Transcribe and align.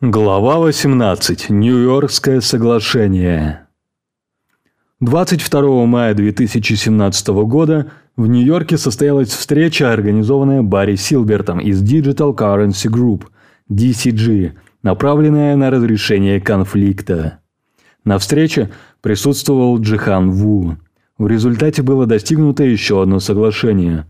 Глава 0.00 0.58
18. 0.58 1.50
Нью-Йоркское 1.50 2.40
соглашение. 2.40 3.68
22 4.98 5.86
мая 5.86 6.14
2017 6.14 7.28
года 7.28 7.92
в 8.16 8.26
Нью-Йорке 8.26 8.76
состоялась 8.76 9.28
встреча, 9.28 9.92
организованная 9.92 10.62
Барри 10.62 10.96
Силбертом 10.96 11.60
из 11.60 11.80
Digital 11.80 12.34
Currency 12.34 12.90
Group, 12.90 13.26
DCG, 13.70 14.54
направленная 14.82 15.54
на 15.54 15.70
разрешение 15.70 16.40
конфликта. 16.40 17.38
На 18.04 18.18
встрече 18.18 18.72
присутствовал 19.00 19.80
Джихан 19.80 20.32
Ву. 20.32 20.76
В 21.18 21.28
результате 21.28 21.82
было 21.82 22.04
достигнуто 22.04 22.64
еще 22.64 23.00
одно 23.00 23.20
соглашение. 23.20 24.06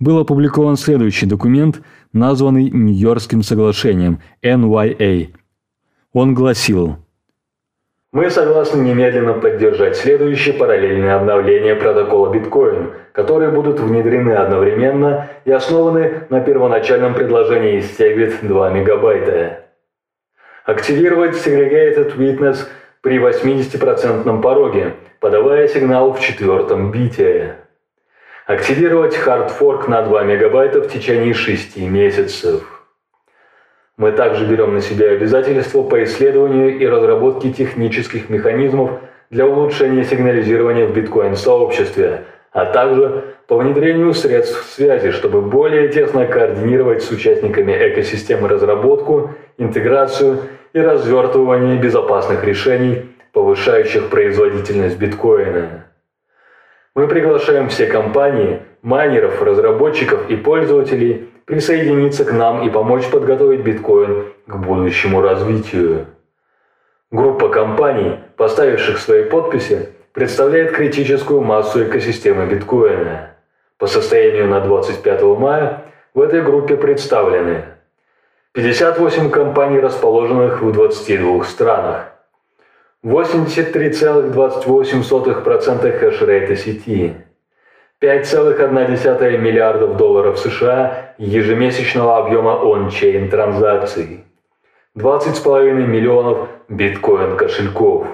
Был 0.00 0.18
опубликован 0.18 0.76
следующий 0.76 1.26
документ, 1.26 1.80
названный 2.12 2.70
Нью-Йоркским 2.70 3.42
соглашением 3.42 4.20
NYA. 4.42 5.28
Он 6.12 6.34
гласил 6.34 6.98
мы 8.14 8.30
согласны 8.30 8.80
немедленно 8.80 9.32
поддержать 9.32 9.96
следующие 9.96 10.54
параллельные 10.54 11.14
обновления 11.14 11.74
протокола 11.74 12.32
биткоин, 12.32 12.92
которые 13.10 13.50
будут 13.50 13.80
внедрены 13.80 14.30
одновременно 14.30 15.30
и 15.44 15.50
основаны 15.50 16.22
на 16.30 16.40
первоначальном 16.40 17.14
предложении 17.14 17.80
Segwit 17.80 18.46
2 18.46 18.70
мегабайта. 18.70 19.64
Активировать 20.64 21.34
Segregated 21.34 22.16
Witness 22.16 22.68
при 23.00 23.18
80% 23.18 24.40
пороге, 24.40 24.94
подавая 25.18 25.66
сигнал 25.66 26.12
в 26.12 26.20
четвертом 26.20 26.92
бите. 26.92 27.56
Активировать 28.46 29.16
Fork 29.16 29.88
на 29.88 30.02
2 30.02 30.22
мегабайта 30.24 30.82
в 30.82 30.88
течение 30.88 31.32
6 31.32 31.78
месяцев. 31.78 32.84
Мы 33.96 34.12
также 34.12 34.44
берем 34.44 34.74
на 34.74 34.82
себя 34.82 35.12
обязательство 35.12 35.82
по 35.82 36.04
исследованию 36.04 36.78
и 36.78 36.86
разработке 36.86 37.50
технических 37.50 38.28
механизмов 38.28 39.00
для 39.30 39.46
улучшения 39.46 40.04
сигнализирования 40.04 40.84
в 40.84 40.92
биткоин-сообществе, 40.92 42.24
а 42.52 42.66
также 42.66 43.24
по 43.46 43.56
внедрению 43.56 44.12
средств 44.12 44.70
связи, 44.74 45.10
чтобы 45.12 45.40
более 45.40 45.88
тесно 45.88 46.26
координировать 46.26 47.02
с 47.02 47.10
участниками 47.10 47.72
экосистемы 47.72 48.48
разработку, 48.48 49.30
интеграцию 49.56 50.40
и 50.74 50.80
развертывание 50.80 51.78
безопасных 51.78 52.44
решений, 52.44 53.06
повышающих 53.32 54.10
производительность 54.10 54.98
биткоина. 54.98 55.83
Мы 56.94 57.08
приглашаем 57.08 57.68
все 57.68 57.86
компании, 57.86 58.62
майнеров, 58.82 59.42
разработчиков 59.42 60.30
и 60.30 60.36
пользователей– 60.36 61.30
присоединиться 61.44 62.24
к 62.24 62.32
нам 62.32 62.66
и 62.66 62.70
помочь 62.70 63.06
подготовить 63.10 63.60
биткоин 63.60 64.32
к 64.46 64.56
будущему 64.56 65.20
развитию. 65.20 66.06
Группа 67.10 67.48
компаний, 67.48 68.18
поставивших 68.36 68.98
свои 68.98 69.24
подписи, 69.24 69.90
представляет 70.12 70.72
критическую 70.72 71.42
массу 71.42 71.84
экосистемы 71.84 72.46
биткоина. 72.46 73.30
По 73.78 73.86
состоянию 73.86 74.46
на 74.46 74.60
25 74.60 75.22
мая 75.38 75.84
в 76.14 76.20
этой 76.20 76.42
группе 76.42 76.76
представлены 76.76 77.64
58 78.52 79.30
компаний, 79.30 79.80
расположенных 79.80 80.62
в 80.62 80.72
22 80.72 81.44
странах, 81.44 82.13
83,28% 83.04 85.98
хешрейта 85.98 86.56
сети, 86.56 87.14
5,1 88.00 89.36
миллиардов 89.36 89.98
долларов 89.98 90.38
США 90.38 91.12
ежемесячного 91.18 92.16
объема 92.16 92.50
он-чейн 92.50 93.28
транзакций, 93.28 94.24
20,5 94.96 95.86
миллионов 95.86 96.48
биткоин-кошельков. 96.70 98.06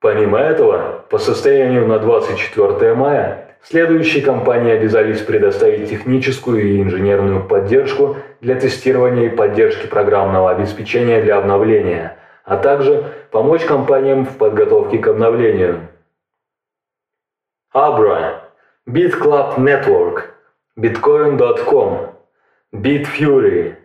Помимо 0.00 0.38
этого, 0.38 1.04
по 1.08 1.18
состоянию 1.18 1.86
на 1.86 2.00
24 2.00 2.94
мая, 2.94 3.56
следующие 3.62 4.24
компании 4.24 4.72
обязались 4.72 5.20
предоставить 5.20 5.88
техническую 5.88 6.64
и 6.64 6.82
инженерную 6.82 7.46
поддержку 7.46 8.16
для 8.40 8.56
тестирования 8.56 9.26
и 9.26 9.36
поддержки 9.36 9.86
программного 9.86 10.50
обеспечения 10.50 11.22
для 11.22 11.38
обновления, 11.38 12.16
а 12.44 12.56
также 12.56 13.26
помочь 13.30 13.64
компаниям 13.64 14.24
в 14.24 14.36
подготовке 14.38 14.98
к 14.98 15.06
обновлению. 15.06 15.88
Abra 17.74 18.42
BitClub 18.88 19.58
Network, 19.58 20.34
Bitcoin.com, 20.76 22.14
BitFury, 22.74 23.76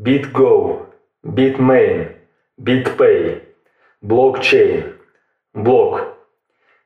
BitGo, 0.00 0.86
BitMain, 1.24 2.16
BitPay, 2.60 3.42
Blockchain, 4.02 4.94
Block, 5.54 6.16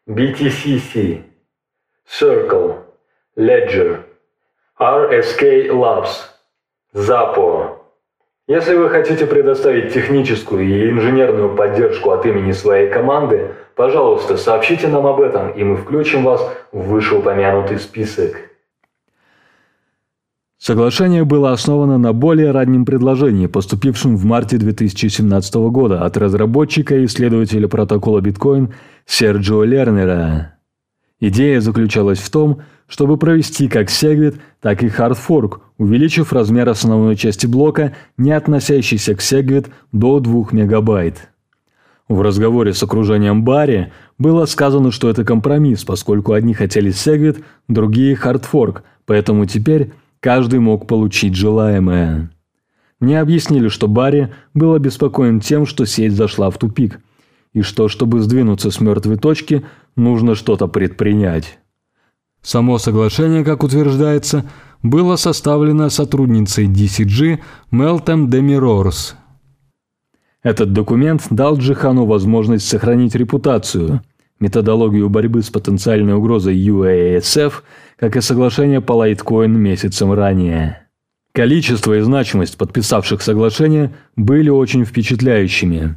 BTCC, 0.09 1.25
Circle, 2.07 2.85
Ledger, 3.37 4.05
RSK 4.79 5.71
Labs, 5.71 6.29
Zapo. 6.95 7.80
Если 8.51 8.75
вы 8.75 8.89
хотите 8.89 9.27
предоставить 9.27 9.95
техническую 9.95 10.67
и 10.67 10.91
инженерную 10.91 11.55
поддержку 11.55 12.11
от 12.11 12.27
имени 12.27 12.51
своей 12.51 12.91
команды, 12.91 13.53
пожалуйста, 13.77 14.37
сообщите 14.37 14.89
нам 14.89 15.07
об 15.07 15.21
этом, 15.21 15.53
и 15.53 15.63
мы 15.63 15.77
включим 15.77 16.25
вас 16.25 16.45
в 16.73 16.89
вышеупомянутый 16.89 17.79
список. 17.79 18.39
Соглашение 20.59 21.23
было 21.23 21.53
основано 21.53 21.97
на 21.97 22.13
более 22.13 22.51
раннем 22.51 22.85
предложении, 22.85 23.47
поступившем 23.47 24.17
в 24.17 24.25
марте 24.25 24.57
2017 24.57 25.55
года 25.71 26.05
от 26.05 26.17
разработчика 26.17 26.97
и 26.97 27.05
исследователя 27.05 27.69
протокола 27.69 28.21
биткоин 28.21 28.75
Серджио 29.07 29.63
Лернера. 29.63 30.57
Идея 31.21 31.61
заключалась 31.61 32.19
в 32.19 32.29
том, 32.33 32.63
чтобы 32.89 33.17
провести 33.17 33.69
как 33.69 33.91
Segwit, 33.91 34.41
так 34.61 34.83
и 34.83 34.89
Fork, 34.89 35.61
увеличив 35.81 36.35
размер 36.35 36.69
основной 36.69 37.17
части 37.17 37.47
блока, 37.47 37.95
не 38.19 38.33
относящийся 38.33 39.15
к 39.15 39.21
Segwit, 39.21 39.71
до 39.93 40.21
2 40.21 40.49
мегабайт. 40.53 41.31
В 42.07 42.21
разговоре 42.21 42.75
с 42.75 42.83
окружением 42.83 43.45
Барри 43.45 43.91
было 44.19 44.45
сказано, 44.45 44.91
что 44.91 45.09
это 45.09 45.25
компромисс, 45.25 45.85
поскольку 45.85 46.35
одни 46.35 46.53
хотели 46.53 46.93
Segwit, 46.93 47.43
другие 47.67 48.15
Fork, 48.15 48.83
поэтому 49.07 49.47
теперь 49.47 49.93
каждый 50.21 50.61
мог 50.61 50.87
получить 50.87 51.35
желаемое. 51.35 52.31
Мне 53.01 53.19
объяснили, 53.19 53.69
что 53.69 53.89
Барри 53.89 54.35
был 54.53 54.75
обеспокоен 54.75 55.41
тем, 55.41 55.65
что 55.65 55.87
сеть 55.87 56.13
зашла 56.13 56.51
в 56.51 56.59
тупик, 56.59 57.01
и 57.55 57.63
что, 57.63 57.89
чтобы 57.89 58.21
сдвинуться 58.21 58.71
с 58.71 58.81
мертвой 58.81 59.17
точки, 59.17 59.65
нужно 59.97 60.35
что-то 60.35 60.67
предпринять. 60.67 61.59
Само 62.43 62.77
соглашение, 62.77 63.45
как 63.45 63.63
утверждается, 63.63 64.45
было 64.83 65.17
составлено 65.17 65.91
сотрудницей 65.91 66.67
DCG 66.67 67.41
Мелтем 67.71 68.31
Демирорс. 68.31 69.17
Этот 70.43 70.73
документ 70.73 71.27
дал 71.31 71.59
Джихану 71.59 72.07
возможность 72.07 72.67
сохранить 72.67 73.15
репутацию, 73.15 74.03
методологию 74.39 75.11
борьбы 75.11 75.43
с 75.43 75.51
потенциальной 75.51 76.15
угрозой 76.15 76.57
UASF, 76.57 77.53
как 77.99 78.17
и 78.17 78.21
соглашение 78.23 78.81
по 78.81 78.95
лайткоин 78.95 79.53
месяцем 79.53 80.13
ранее. 80.13 80.87
Количество 81.33 81.97
и 81.97 82.01
значимость 82.01 82.57
подписавших 82.57 83.21
соглашение 83.23 83.95
были 84.17 84.49
очень 84.49 84.85
впечатляющими. 84.85 85.97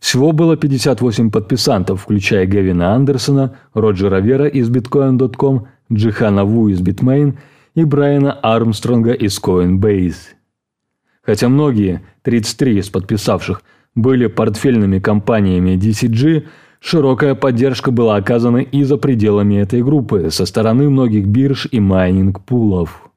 Всего 0.00 0.32
было 0.32 0.56
58 0.56 1.30
подписантов, 1.30 2.02
включая 2.02 2.46
Гэвина 2.46 2.94
Андресена, 2.94 3.56
Роджера 3.72 4.20
Вера 4.20 4.48
из 4.48 4.68
Bitcoin.com, 4.68 5.68
Джихана 5.92 6.44
Ву 6.44 6.68
из 6.68 6.80
Bitmain 6.80 7.36
и 7.74 7.84
Брайана 7.84 8.32
Армстронга 8.32 9.12
из 9.12 9.38
Coinbase. 9.38 10.34
Хотя 11.22 11.48
многие, 11.48 12.02
33 12.22 12.78
из 12.78 12.88
подписавших, 12.88 13.62
были 13.94 14.26
портфельными 14.26 14.98
компаниями 14.98 15.76
DCG, 15.76 16.46
широкая 16.80 17.34
поддержка 17.34 17.90
была 17.90 18.16
оказана 18.16 18.58
и 18.58 18.82
за 18.82 18.96
пределами 18.96 19.56
этой 19.56 19.82
группы, 19.82 20.30
со 20.30 20.46
стороны 20.46 20.88
многих 20.88 21.26
бирж 21.26 21.68
и 21.70 21.80
майнинг-пулов. 21.80 23.10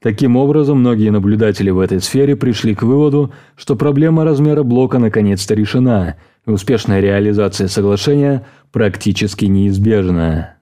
Таким 0.00 0.36
образом, 0.36 0.80
многие 0.80 1.08
наблюдатели 1.08 1.70
в 1.70 1.78
этой 1.78 2.00
сфере 2.00 2.36
пришли 2.36 2.74
к 2.74 2.82
выводу, 2.82 3.32
что 3.56 3.74
проблема 3.74 4.24
размера 4.24 4.62
блока 4.62 4.98
наконец-то 4.98 5.54
решена, 5.54 6.16
и 6.46 6.50
успешная 6.50 7.00
реализация 7.00 7.68
соглашения 7.68 8.46
практически 8.70 9.46
неизбежна. 9.46 10.53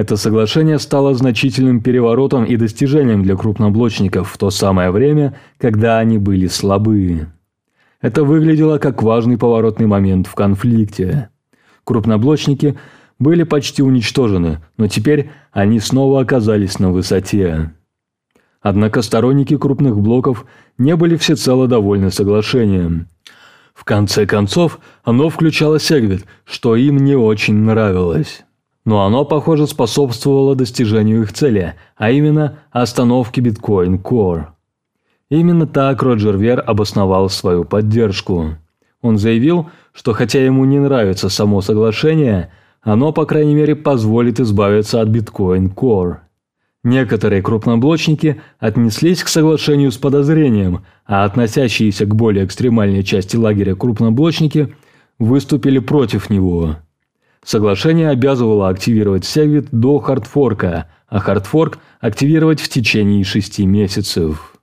Это 0.00 0.16
соглашение 0.16 0.78
стало 0.78 1.12
значительным 1.12 1.82
переворотом 1.82 2.46
и 2.46 2.56
достижением 2.56 3.22
для 3.22 3.36
крупноблочников 3.36 4.30
в 4.30 4.38
то 4.38 4.48
самое 4.48 4.90
время, 4.92 5.38
когда 5.58 5.98
они 5.98 6.16
были 6.16 6.46
слабы. 6.46 7.26
Это 8.00 8.24
выглядело 8.24 8.78
как 8.78 9.02
важный 9.02 9.36
поворотный 9.36 9.86
момент 9.86 10.26
в 10.26 10.34
конфликте. 10.34 11.28
Крупноблочники 11.84 12.78
были 13.18 13.42
почти 13.42 13.82
уничтожены, 13.82 14.64
но 14.78 14.88
теперь 14.88 15.32
они 15.52 15.80
снова 15.80 16.22
оказались 16.22 16.78
на 16.78 16.92
высоте. 16.92 17.74
Однако 18.62 19.02
сторонники 19.02 19.58
крупных 19.58 19.98
блоков 20.00 20.46
не 20.78 20.96
были 20.96 21.16
всецело 21.16 21.68
довольны 21.68 22.10
соглашением. 22.10 23.08
В 23.74 23.84
конце 23.84 24.24
концов, 24.24 24.80
оно 25.04 25.28
включало 25.28 25.76
Segwit, 25.76 26.24
что 26.46 26.74
им 26.74 26.96
не 26.96 27.16
очень 27.16 27.56
нравилось. 27.56 28.44
Но 28.90 29.04
оно, 29.06 29.24
похоже, 29.24 29.68
способствовало 29.68 30.56
достижению 30.56 31.22
их 31.22 31.32
цели, 31.32 31.74
а 31.96 32.10
именно 32.10 32.58
остановке 32.72 33.40
Bitcoin 33.40 34.02
Core. 34.02 34.46
Именно 35.30 35.68
так 35.68 36.02
Роджер 36.02 36.36
Вер 36.36 36.60
обосновал 36.66 37.28
свою 37.28 37.62
поддержку. 37.62 38.56
Он 39.00 39.16
заявил, 39.16 39.70
что 39.92 40.12
хотя 40.12 40.44
ему 40.44 40.64
не 40.64 40.80
нравится 40.80 41.28
само 41.28 41.60
соглашение, 41.60 42.50
оно, 42.82 43.12
по 43.12 43.26
крайней 43.26 43.54
мере, 43.54 43.76
позволит 43.76 44.40
избавиться 44.40 45.00
от 45.00 45.08
Bitcoin 45.08 45.72
Core. 45.72 46.16
Некоторые 46.82 47.42
крупноблочники 47.42 48.42
отнеслись 48.58 49.22
к 49.22 49.28
соглашению 49.28 49.92
с 49.92 49.98
подозрением, 49.98 50.84
а 51.06 51.22
относящиеся 51.22 52.06
к 52.06 52.16
более 52.16 52.44
экстремальной 52.44 53.04
части 53.04 53.36
лагеря 53.36 53.76
крупноблочники 53.76 54.74
выступили 55.20 55.78
против 55.78 56.28
него. 56.28 56.78
Соглашение 57.44 58.10
обязывало 58.10 58.68
активировать 58.68 59.24
SegWit 59.24 59.68
до 59.72 59.98
хардфорка, 59.98 60.86
а 61.08 61.18
хардфорк 61.18 61.78
активировать 62.00 62.60
в 62.60 62.68
течение 62.68 63.24
шести 63.24 63.66
месяцев. 63.66 64.54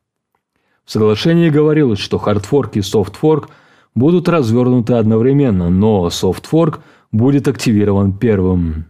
В 0.85 0.91
соглашении 0.91 1.49
говорилось, 1.49 1.99
что 1.99 2.17
хардфорк 2.17 2.77
и 2.77 2.81
софтфорк 2.81 3.49
будут 3.95 4.29
развернуты 4.29 4.93
одновременно, 4.93 5.69
но 5.69 6.09
софтфорк 6.09 6.81
будет 7.11 7.47
активирован 7.47 8.13
первым. 8.13 8.85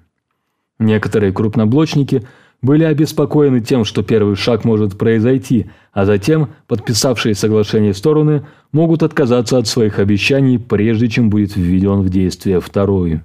Некоторые 0.79 1.33
крупноблочники– 1.33 2.27
были 2.61 2.83
обеспокоены 2.83 3.61
тем, 3.61 3.85
что 3.85 4.03
первый 4.03 4.35
шаг 4.35 4.65
может 4.65 4.97
произойти, 4.97 5.69
а 5.93 6.05
затем 6.05 6.49
подписавшие 6.67 7.35
соглашение 7.35 7.93
стороны 7.93 8.45
могут 8.71 9.03
отказаться 9.03 9.57
от 9.57 9.67
своих 9.67 9.99
обещаний, 9.99 10.59
прежде 10.59 11.07
чем 11.07 11.29
будет 11.29 11.55
введен 11.55 12.01
в 12.01 12.09
действие 12.09 12.59
второй. 12.59 13.21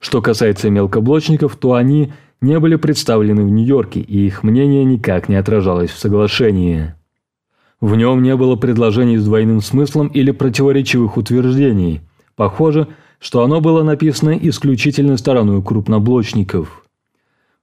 Что 0.00 0.22
касается 0.22 0.70
мелкоблочников, 0.70 1.56
то 1.56 1.74
они 1.74 2.12
не 2.40 2.58
были 2.58 2.76
представлены 2.76 3.44
в 3.44 3.50
Нью-Йорке, 3.50 4.00
и 4.00 4.26
их 4.26 4.42
мнение 4.42 4.82
никак 4.82 5.28
не 5.28 5.36
отражалось 5.36 5.90
в 5.90 5.98
соглашении. 5.98 6.94
В 7.80 7.94
нем 7.96 8.22
не 8.22 8.34
было 8.34 8.56
предложений 8.56 9.18
с 9.18 9.24
двойным 9.24 9.60
смыслом 9.60 10.08
или 10.08 10.30
противоречивых 10.30 11.18
утверждений. 11.18 12.00
Похоже, 12.34 12.88
что 13.18 13.42
оно 13.42 13.60
было 13.60 13.82
написано 13.82 14.30
исключительно 14.40 15.18
стороной 15.18 15.62
крупноблочников. 15.62 16.82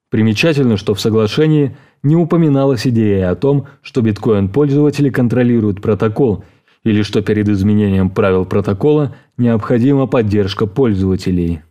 Примечательно, 0.09 0.77
что 0.77 0.93
в 0.93 1.01
соглашении 1.01 1.75
не 2.03 2.15
упоминалась 2.15 2.85
идея 2.85 3.31
о 3.31 3.35
том, 3.35 3.65
что 3.81 4.01
биткоин-пользователи 4.01 5.09
контролируют 5.09 5.81
протокол 5.81 6.43
или 6.83 7.01
что 7.01 7.23
перед 7.23 7.49
изменением 7.49 8.11
правил 8.11 8.45
протокола 8.45 9.15
необходима 9.37 10.05
поддержка 10.05 10.67
пользователей. 10.67 11.61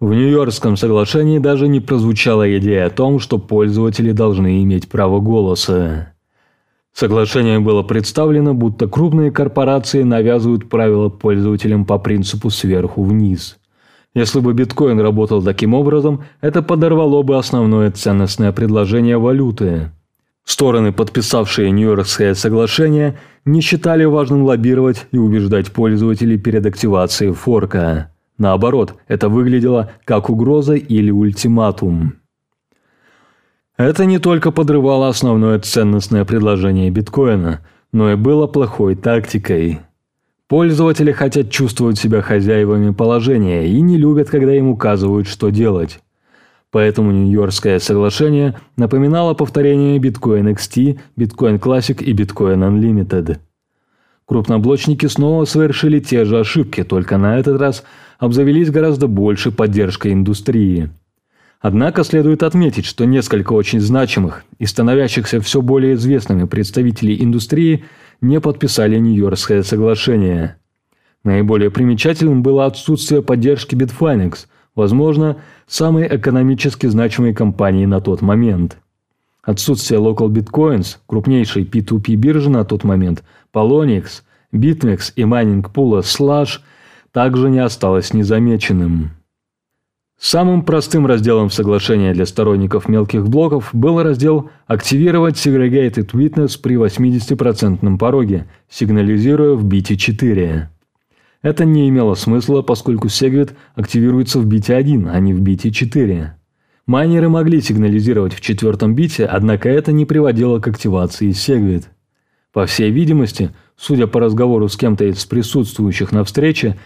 В 0.00 0.12
Нью-Йоркском 0.12 0.76
соглашении 0.76 1.38
даже 1.38 1.68
не 1.68 1.80
прозвучала 1.80 2.58
идея 2.58 2.86
о 2.86 2.90
том, 2.90 3.18
что 3.20 3.38
пользователи 3.38 4.12
должны 4.12 4.62
иметь 4.62 4.88
право 4.88 5.20
голоса. 5.20 6.12
Соглашение 6.92 7.60
было 7.60 7.82
представлено, 7.82 8.54
будто 8.54 8.88
крупные 8.88 9.30
корпорации 9.30 10.02
навязывают 10.02 10.68
правила 10.68 11.08
пользователям 11.08 11.84
по 11.84 11.98
принципу 11.98 12.50
сверху 12.50 13.02
вниз– 13.02 13.56
если 14.14 14.38
бы 14.38 14.52
биткоин 14.52 15.00
работал 15.00 15.42
таким 15.42 15.74
образом, 15.74 16.22
это 16.40 16.62
подорвало 16.62 17.22
бы 17.22 17.36
основное 17.36 17.90
ценностное 17.90 18.52
предложение 18.52 19.18
валюты. 19.18 19.90
Стороны, 20.44 20.92
подписавшие 20.92 21.72
Нью-Йоркское 21.72 22.34
соглашение, 22.34 23.18
не 23.44 23.60
считали 23.60 24.04
важным 24.04 24.44
лоббировать 24.44 25.06
и 25.10 25.18
убеждать 25.18 25.72
пользователей 25.72 26.38
перед 26.38 26.64
активацией 26.64 27.32
форка. 27.32 28.13
Наоборот, 28.38 28.96
это 29.06 29.28
выглядело 29.28 29.92
как 30.04 30.28
угроза 30.28 30.74
или 30.74 31.10
ультиматум. 31.10 32.14
Это 33.76 34.04
не 34.04 34.18
только 34.18 34.50
подрывало 34.50 35.08
основное 35.08 35.58
ценностное 35.58 36.24
предложение 36.24 36.90
биткоина, 36.90 37.60
но 37.92 38.12
и 38.12 38.16
было 38.16 38.46
плохой 38.46 38.94
тактикой. 38.94 39.80
Пользователи 40.48 41.10
хотят 41.10 41.50
чувствовать 41.50 41.98
себя 41.98 42.22
хозяевами 42.22 42.92
положения 42.92 43.66
и 43.66 43.80
не 43.80 43.96
любят, 43.96 44.28
когда 44.30 44.54
им 44.54 44.68
указывают, 44.68 45.26
что 45.26 45.50
делать. 45.50 46.00
Поэтому 46.70 47.12
Нью-Йоркское 47.12 47.78
соглашение 47.78 48.56
напоминало 48.76 49.34
повторение 49.34 49.98
Bitcoin 49.98 50.52
XT, 50.54 50.98
Bitcoin 51.16 51.58
Classic 51.60 52.02
и 52.02 52.12
Bitcoin 52.12 52.68
Unlimited. 52.68 53.38
Крупноблочники 54.26 55.06
снова 55.06 55.44
совершили 55.44 56.00
те 56.00 56.24
же 56.24 56.40
ошибки, 56.40 56.82
только 56.82 57.18
на 57.18 57.38
этот 57.38 57.60
раз 57.60 57.84
обзавелись 58.18 58.70
гораздо 58.70 59.06
большей 59.06 59.52
поддержкой 59.52 60.12
индустрии. 60.12 60.90
Однако 61.60 62.04
следует 62.04 62.42
отметить, 62.42 62.84
что 62.84 63.04
несколько 63.04 63.52
очень 63.52 63.80
значимых 63.80 64.44
и 64.58 64.66
становящихся 64.66 65.40
все 65.40 65.62
более 65.62 65.94
известными 65.94 66.44
представителей 66.44 67.22
индустрии– 67.22 67.84
не 68.20 68.40
подписали 68.40 68.98
Нью-Йоркское 68.98 69.62
соглашение. 69.62 70.56
Наиболее 71.22 71.70
примечательным 71.70 72.42
было 72.42 72.66
отсутствие 72.66 73.22
поддержки 73.22 73.74
Bitfinex, 73.74 74.46
возможно, 74.74 75.36
самой 75.66 76.06
экономически 76.08 76.86
значимой 76.86 77.34
компании 77.34 77.86
на 77.86 78.00
тот 78.00 78.20
момент. 78.20 78.78
Отсутствие 79.42 80.00
LocalBitcoins, 80.00 80.96
крупнейшей 81.06 81.64
P2P 81.64 82.14
биржи 82.14 82.50
на 82.50 82.64
тот 82.64 82.84
момент, 82.84 83.22
Poloniex, 83.54 84.22
BitMEX 84.52 85.12
и 85.16 85.24
майнинг-пула 85.24 86.00
Slush 86.00 86.60
также 87.12 87.48
не 87.48 87.60
осталось 87.60 88.12
незамеченным. 88.12 89.12
Самым 90.18 90.62
простым 90.62 91.06
разделом 91.06 91.50
соглашения 91.50 92.14
для 92.14 92.24
сторонников 92.24 92.88
мелких 92.88 93.28
блоков 93.28 93.70
был 93.72 94.02
раздел 94.02 94.50
«Активировать 94.66 95.34
Segregated 95.34 96.12
Witness 96.12 96.58
при 96.60 96.76
80% 96.76 97.98
пороге», 97.98 98.46
сигнализируя 98.68 99.54
в 99.54 99.64
бите 99.64 99.96
4. 99.96 100.70
Это 101.42 101.64
не 101.66 101.88
имело 101.90 102.14
смысла, 102.14 102.62
поскольку 102.62 103.08
Segwit 103.08 103.52
активируется 103.74 104.38
в 104.40 104.46
бите 104.46 104.74
1, 104.74 105.08
а 105.08 105.20
не 105.20 105.34
в 105.34 105.40
бите 105.42 105.70
4. 105.70 106.36
Майнеры 106.86 107.28
могли 107.28 107.60
сигнализировать 107.60 108.34
в 108.34 108.40
четвертом 108.40 108.94
бите, 108.94 109.26
однако 109.26 109.68
это 109.68 109.92
не 109.92 110.06
приводило 110.06 110.58
к 110.58 110.68
активации 110.68 111.30
Segwit. 111.30 111.84
По 112.54 112.64
всей 112.64 112.90
видимости, 112.90 113.50
судя 113.76 114.06
по 114.06 114.20
разговору 114.20 114.68
с 114.68 114.76
кем-то 114.78 115.04
из 115.04 115.26
присутствующих 115.26 116.12
на 116.12 116.24
встрече, 116.24 116.78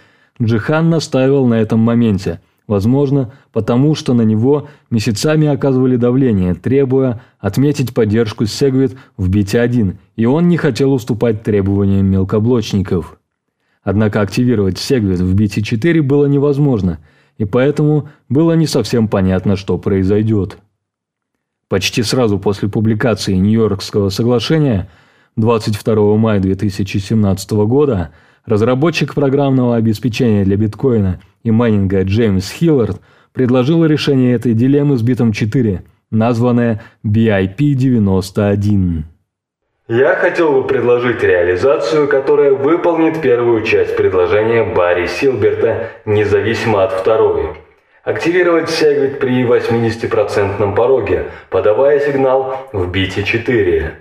Джихан 0.42 0.90
настаивал 0.90 1.46
на 1.46 1.54
этом 1.60 1.78
моменте– 1.78 2.40
Возможно, 2.68 3.32
потому 3.50 3.94
что 3.94 4.12
на 4.12 4.20
него 4.20 4.68
месяцами 4.90 5.48
оказывали 5.48 5.96
давление, 5.96 6.54
требуя 6.54 7.22
отметить 7.40 7.94
поддержку 7.94 8.44
Segwit 8.44 8.94
в 9.16 9.30
бите 9.30 9.58
1, 9.58 9.98
и 10.16 10.26
он 10.26 10.48
не 10.48 10.58
хотел 10.58 10.92
уступать 10.92 11.42
требованиям 11.42 12.04
мелкоблочников. 12.04 13.18
Однако 13.82 14.20
активировать 14.20 14.76
Segwit 14.76 15.16
в 15.16 15.34
бите 15.34 15.62
4 15.62 16.02
было 16.02 16.26
невозможно, 16.26 16.98
и 17.38 17.46
поэтому 17.46 18.10
было 18.28 18.52
не 18.52 18.66
совсем 18.66 19.08
понятно, 19.08 19.56
что 19.56 19.78
произойдет. 19.78 20.58
Почти 21.68 22.02
сразу 22.02 22.38
после 22.38 22.68
публикации 22.68 23.34
Нью-Йоркского 23.34 24.10
соглашения 24.10 24.90
22 25.36 26.16
мая 26.16 26.40
2017 26.40 27.50
года 27.52 28.10
разработчик 28.44 29.14
программного 29.14 29.76
обеспечения 29.76 30.44
для 30.44 30.56
биткоина 30.56 31.20
и 31.42 31.50
майнинга 31.50 32.02
Джеймс 32.02 32.50
Хиллард 32.50 33.00
предложил 33.32 33.84
решение 33.84 34.34
этой 34.34 34.54
дилеммы 34.54 34.96
с 34.96 35.02
битом 35.02 35.32
4, 35.32 35.82
названное 36.10 36.82
BIP-91. 37.06 39.04
Я 39.88 40.16
хотел 40.16 40.52
бы 40.52 40.66
предложить 40.66 41.22
реализацию, 41.22 42.08
которая 42.08 42.52
выполнит 42.52 43.22
первую 43.22 43.62
часть 43.62 43.96
предложения 43.96 44.62
Барри 44.62 45.06
Силберта, 45.06 45.88
независимо 46.04 46.84
от 46.84 46.92
второй. 46.92 47.54
Активировать 48.04 48.68
Segwit 48.68 49.16
при 49.16 49.44
80% 49.44 50.74
пороге, 50.74 51.26
подавая 51.48 52.00
сигнал 52.00 52.68
в 52.72 52.90
бите 52.90 53.22
4. 53.22 53.94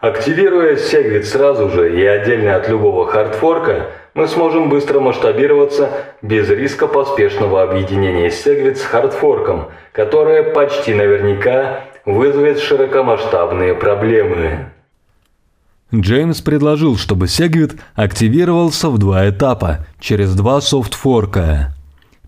Активируя 0.00 0.76
Segwit 0.76 1.24
сразу 1.24 1.68
же 1.68 1.94
и 1.94 2.02
отдельно 2.06 2.56
от 2.56 2.66
любого 2.70 3.06
хардфорка, 3.06 3.90
мы 4.14 4.26
сможем 4.28 4.70
быстро 4.70 4.98
масштабироваться 4.98 5.90
без 6.22 6.48
риска 6.48 6.86
поспешного 6.86 7.62
объединения 7.62 8.28
Segwit 8.28 8.76
с 8.76 8.82
хардфорком, 8.82 9.68
которое 9.92 10.42
почти 10.42 10.94
наверняка 10.94 11.84
вызовет 12.06 12.60
широкомасштабные 12.60 13.74
проблемы. 13.74 14.70
Джеймс 15.94 16.40
предложил, 16.40 16.96
чтобы 16.96 17.26
Segwit 17.26 17.78
активировался 17.94 18.88
в 18.88 18.96
два 18.96 19.28
этапа, 19.28 19.86
через 19.98 20.34
два 20.34 20.62
софтфорка. 20.62 21.74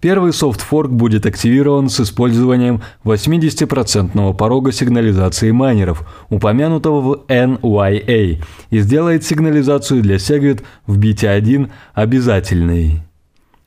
Первый 0.03 0.33
софтфорк 0.33 0.91
будет 0.91 1.27
активирован 1.27 1.89
с 1.89 2.01
использованием 2.01 2.83
80% 3.05 4.35
порога 4.35 4.73
сигнализации 4.73 5.53
майнеров, 5.53 6.05
упомянутого 6.29 7.01
в 7.01 7.25
NYA, 7.29 8.43
и 8.71 8.79
сделает 8.81 9.23
сигнализацию 9.23 10.03
для 10.03 10.17
Segwit 10.17 10.65
в 10.89 10.99
бите 10.99 11.31
1 11.31 11.71
обязательной. 11.95 13.05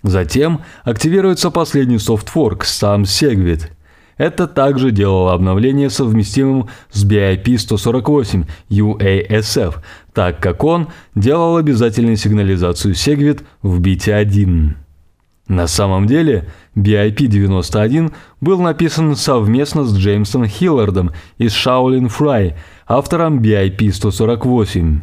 Затем 0.03 0.59
активируется 0.83 1.51
последний 1.51 1.99
софтфорк, 1.99 2.65
сам 2.65 3.03
Segwit. 3.03 3.69
Это 4.17 4.45
также 4.45 4.91
делало 4.91 5.31
обновление 5.31 5.89
совместимым 5.89 6.67
с 6.91 7.05
BIP 7.05 7.57
148 7.57 8.43
UASF, 8.69 9.75
так 10.13 10.41
как 10.41 10.65
он 10.65 10.89
делал 11.15 11.55
обязательную 11.55 12.17
сигнализацию 12.17 12.93
Segwit 12.93 13.41
в 13.61 13.79
бите 13.79 14.13
1. 14.13 14.75
На 15.47 15.67
самом 15.67 16.07
деле, 16.07 16.47
BIP-91 16.75 18.11
был 18.41 18.61
написан 18.61 19.15
совместно 19.15 19.83
с 19.83 19.95
Джеймсом 19.95 20.47
Хиллардом 20.47 21.11
из 21.37 21.53
Shaolin 21.53 22.11
Fry, 22.11 22.55
автором 22.87 23.41
BIP-148. 23.41 25.01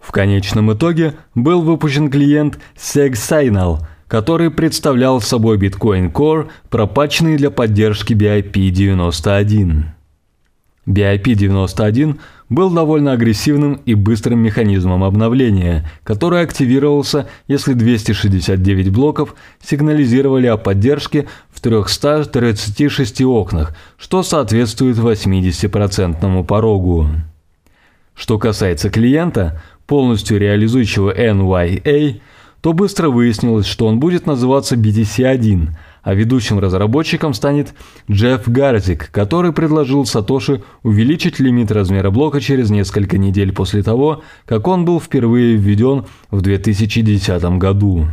В 0.00 0.12
конечном 0.12 0.72
итоге 0.72 1.14
был 1.34 1.62
выпущен 1.62 2.10
клиент 2.10 2.58
SegSignal, 2.76 3.80
который 4.08 4.50
представлял 4.50 5.20
собой 5.20 5.58
Bitcoin 5.58 6.10
Core, 6.10 6.48
пропаченный 6.68 7.36
для 7.36 7.52
поддержки 7.52 8.14
BIP-91. 8.14 9.84
BIP-91 10.88 12.18
был 12.50 12.68
довольно 12.70 13.12
агрессивным 13.12 13.80
и 13.86 13.94
быстрым 13.94 14.40
механизмом 14.40 15.04
обновления, 15.04 15.88
который 16.02 16.42
активировался, 16.42 17.28
если 17.46 17.72
269 17.72 18.90
блоков 18.90 19.34
сигнализировали 19.62 20.48
о 20.48 20.56
поддержке 20.56 21.28
в 21.48 21.60
336 21.60 23.22
окнах, 23.22 23.74
что 23.96 24.22
соответствует 24.24 24.98
80% 24.98 26.44
порогу. 26.44 27.06
Что 28.14 28.38
касается 28.38 28.90
клиента, 28.90 29.62
полностью 29.86 30.38
реализующего 30.38 31.16
NYA, 31.16 32.20
то 32.60 32.72
быстро 32.72 33.08
выяснилось, 33.08 33.66
что 33.66 33.86
он 33.86 34.00
будет 34.00 34.26
называться 34.26 34.74
BTC-1– 34.74 35.68
а 36.02 36.14
ведущим 36.14 36.58
разработчиком 36.58 37.34
станет 37.34 37.74
Джефф 38.10 38.48
Гарзик, 38.48 39.10
который 39.10 39.52
предложил 39.52 40.06
Сатоши 40.06 40.62
увеличить 40.82 41.38
лимит 41.38 41.70
размера 41.70 42.10
блока 42.10 42.40
через 42.40 42.70
несколько 42.70 43.18
недель 43.18 43.52
после 43.52 43.82
того, 43.82 44.22
как 44.46 44.66
он 44.66 44.84
был 44.84 45.00
впервые 45.00 45.56
введен 45.56 46.06
в 46.30 46.40
2010 46.40 47.42
году. 47.58 48.06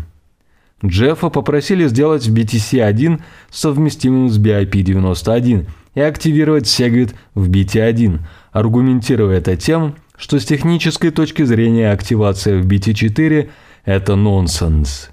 Джеффа 0.85 1.29
попросили 1.29 1.87
сделать 1.87 2.27
BTC-1 2.27 3.21
совместимым 3.49 4.29
с 4.29 4.37
BIP-91 4.37 5.65
и 5.95 6.01
активировать 6.01 6.65
Segwit 6.65 7.15
в 7.33 7.49
BT-1, 7.49 8.19
аргументируя 8.51 9.37
это 9.37 9.57
тем, 9.57 9.95
что 10.15 10.39
с 10.39 10.45
технической 10.45 11.09
точки 11.09 11.43
зрения 11.43 11.91
активация 11.91 12.61
в 12.61 12.67
BT-4– 12.67 13.49
это 13.85 14.15
нонсенс. 14.15 15.09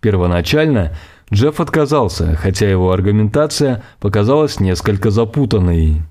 Первоначально– 0.00 0.92
Джефф 1.32 1.60
отказался, 1.60 2.34
хотя 2.36 2.68
его 2.70 2.92
аргументация 2.92 3.82
показалась 4.00 4.60
несколько 4.60 5.10
запутанной. 5.10 6.02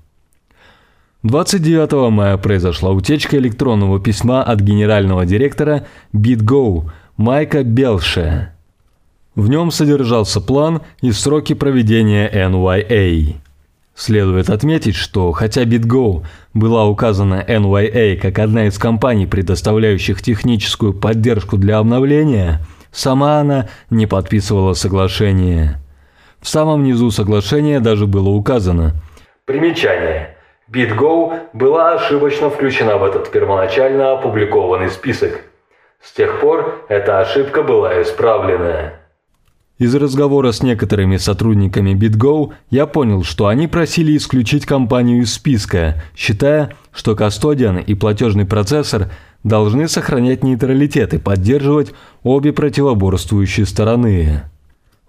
29 1.24 2.10
мая 2.12 2.36
произошла 2.36 2.90
утечка 2.90 3.36
электронного 3.38 3.98
письма 3.98 4.42
от 4.44 4.60
генерального 4.60 5.26
директора 5.26 5.86
BitGo 6.14 6.90
Майка 7.16 7.64
Белше. 7.64 8.52
В 9.34 9.48
нем 9.48 9.72
содержался 9.72 10.40
план 10.40 10.82
и 11.00 11.10
сроки 11.10 11.54
проведения 11.54 12.30
NYA. 12.30 13.34
Следует 13.96 14.48
отметить, 14.48 14.94
что 14.94 15.32
хотя 15.32 15.64
BitGo 15.64 16.24
была 16.54 16.86
указана 16.86 17.44
NYA 17.48 18.16
как 18.16 18.38
одна 18.38 18.68
из 18.68 18.78
компаний, 18.78 19.26
предоставляющих 19.26 20.22
техническую 20.22 20.94
поддержку 20.94 21.56
для 21.56 21.78
обновления– 21.78 22.64
Сама 22.98 23.38
она 23.38 23.68
не 23.90 24.06
подписывала 24.06 24.72
соглашение. 24.72 25.78
В 26.40 26.48
самом 26.48 26.82
низу 26.82 27.12
соглашения 27.12 27.78
даже 27.78 28.08
было 28.08 28.30
указано. 28.30 28.94
Примечание. 29.44 30.36
BitGo 30.68 31.42
была 31.52 31.92
ошибочно 31.92 32.50
включена 32.50 32.96
в 32.96 33.04
этот 33.04 33.30
первоначально 33.30 34.14
опубликованный 34.14 34.90
список. 34.90 35.42
С 36.02 36.10
тех 36.10 36.40
пор 36.40 36.86
эта 36.88 37.20
ошибка 37.20 37.62
была 37.62 38.02
исправлена. 38.02 38.94
Из 39.78 39.94
разговора 39.94 40.50
с 40.50 40.64
некоторыми 40.64 41.18
сотрудниками 41.18 41.94
BitGo 41.94 42.52
я 42.70 42.88
понял, 42.88 43.22
что 43.22 43.46
они 43.46 43.68
просили 43.68 44.16
исключить 44.16 44.66
компанию 44.66 45.22
из 45.22 45.32
списка, 45.34 46.02
считая, 46.16 46.74
что 46.92 47.12
Custodian 47.12 47.80
и 47.80 47.94
платежный 47.94 48.44
процессор– 48.44 49.06
должны 49.44 49.88
сохранять 49.88 50.42
нейтралитет 50.42 51.14
и 51.14 51.18
поддерживать 51.18 51.92
обе 52.22 52.52
противоборствующие 52.52 53.66
стороны. 53.66 54.42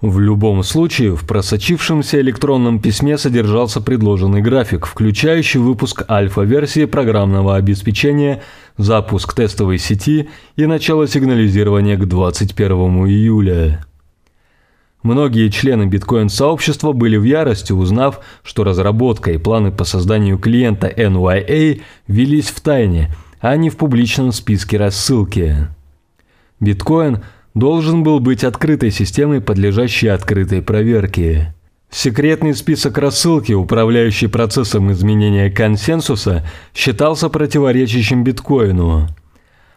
В 0.02 0.20
любом 0.20 0.64
случае, 0.64 1.14
в 1.14 1.28
просочившемся 1.28 2.22
электронном 2.22 2.80
письме 2.80 3.18
содержался 3.18 3.82
предложенный 3.82 4.42
график, 4.42 4.86
включающий 4.86 5.60
выпуск 5.60 6.06
альфа-версии 6.10 6.86
программного 6.86 7.58
обеспечения, 7.58 8.42
запуск 8.78 9.34
тестовой 9.34 9.78
сети 9.78 10.30
и 10.56 10.66
начало 10.68 11.06
сигнализирования 11.06 11.98
к 11.98 12.08
21 12.08 13.08
июля. 13.08 13.86
Многие 15.04 15.50
члены 15.50 15.86
биткоин-сообщества 15.86 16.94
были 16.94 17.18
в 17.18 17.24
ярости, 17.24 17.74
узнав, 17.74 18.22
что 18.44 18.64
разработка 18.64 19.32
и 19.32 19.38
планы 19.38 19.72
по 19.72 19.84
созданию 19.84 20.38
клиента 20.38 20.88
NYA 20.88 21.82
велись 22.08 22.48
в 22.48 22.62
тайне– 22.62 23.14
а 23.40 23.56
не 23.56 23.70
в 23.70 23.78
публичном 23.78 24.32
списке 24.32 24.78
рассылки. 24.78 25.68
Биткоин 26.60 27.24
должен 27.54 28.04
был 28.04 28.20
быть 28.20 28.44
открытой 28.44 28.92
системой, 28.92 29.42
подлежащей 29.42 30.10
открытой 30.10 30.62
проверке. 30.62 31.54
Секретный 31.90 32.54
список 32.54 32.98
рассылки, 33.00 33.54
управляющий 33.54 34.28
процессом 34.28 34.92
изменения 34.92 35.50
консенсуса, 35.50 36.46
считался 36.76 37.30
противоречащим 37.30 38.24
биткоину. 38.24 39.08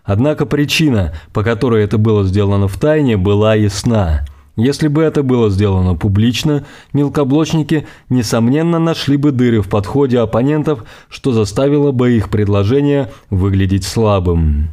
Однако 0.05 0.45
причина, 0.45 1.15
по 1.33 1.43
которой 1.43 1.85
это 1.85 1.97
было 1.97 2.25
сделано 2.25 2.69
в 2.69 2.79
тайне, 2.79 3.17
была 3.17 3.55
ясна. 3.55 4.27
Если 4.57 4.89
бы 4.89 5.03
это 5.03 5.23
было 5.23 5.49
сделано 5.49 5.95
публично, 5.95 6.67
мелкоблочники, 6.93 7.87
несомненно, 8.11 8.79
нашли 8.79 9.17
бы 9.17 9.33
дыры 9.33 9.63
в 9.63 9.69
подходе 9.69 10.19
оппонентов, 10.19 10.85
что 11.09 11.33
заставило 11.33 11.91
бы 11.91 12.13
их 12.13 12.29
предложение 12.29 13.11
выглядеть 13.31 13.85
слабым. 13.85 14.69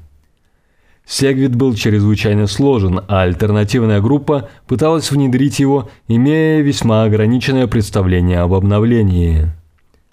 Сегвит 1.06 1.56
был 1.56 1.74
чрезвычайно 1.74 2.46
сложен, 2.46 3.02
а 3.08 3.22
альтернативная 3.22 4.00
группа 4.02 4.50
пыталась 4.68 5.12
внедрить 5.12 5.60
его, 5.60 5.90
имея 6.08 6.62
весьма 6.62 7.04
ограниченное 7.04 7.66
представление 7.66 8.42
об 8.42 8.54
обновлении. 8.54 9.50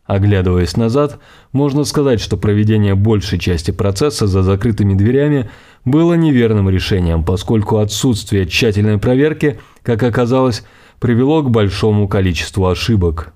Оглядываясь 0.06 0.76
назад, 0.76 1.18
можно 1.52 1.82
сказать, 1.82 2.20
что 2.20 2.37
проведение 2.37 2.94
большей 2.94 3.40
части 3.40 3.73
процесса 3.73 4.28
за 4.28 4.42
закрытыми 4.42 4.94
дверями 4.94 5.50
было 5.87 6.14
неверным 6.14 6.69
решением, 6.69 7.25
поскольку 7.25 7.78
отсутствие 7.78 8.47
тщательной 8.47 8.99
проверки, 8.99 9.59
как 9.83 10.02
оказалось, 10.02 10.64
привело 11.00 11.43
к 11.43 11.50
большому 11.50 12.09
количеству 12.09 12.66
ошибок. 12.66 13.33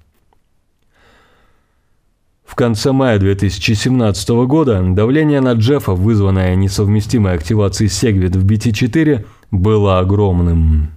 В 2.45 2.57
конце 2.57 2.91
мая 2.91 3.19
2017 3.19 4.29
года 4.47 4.83
давление 4.83 5.41
на 5.41 5.53
Джеффа, 5.53 5.93
вызванное 5.93 6.57
несовместимой 6.57 7.35
активацией 7.35 7.89
Segwit 7.89 8.37
в 8.37 8.45
BT4, 8.45 9.25
было 9.53 10.01
огромным. 10.01 10.91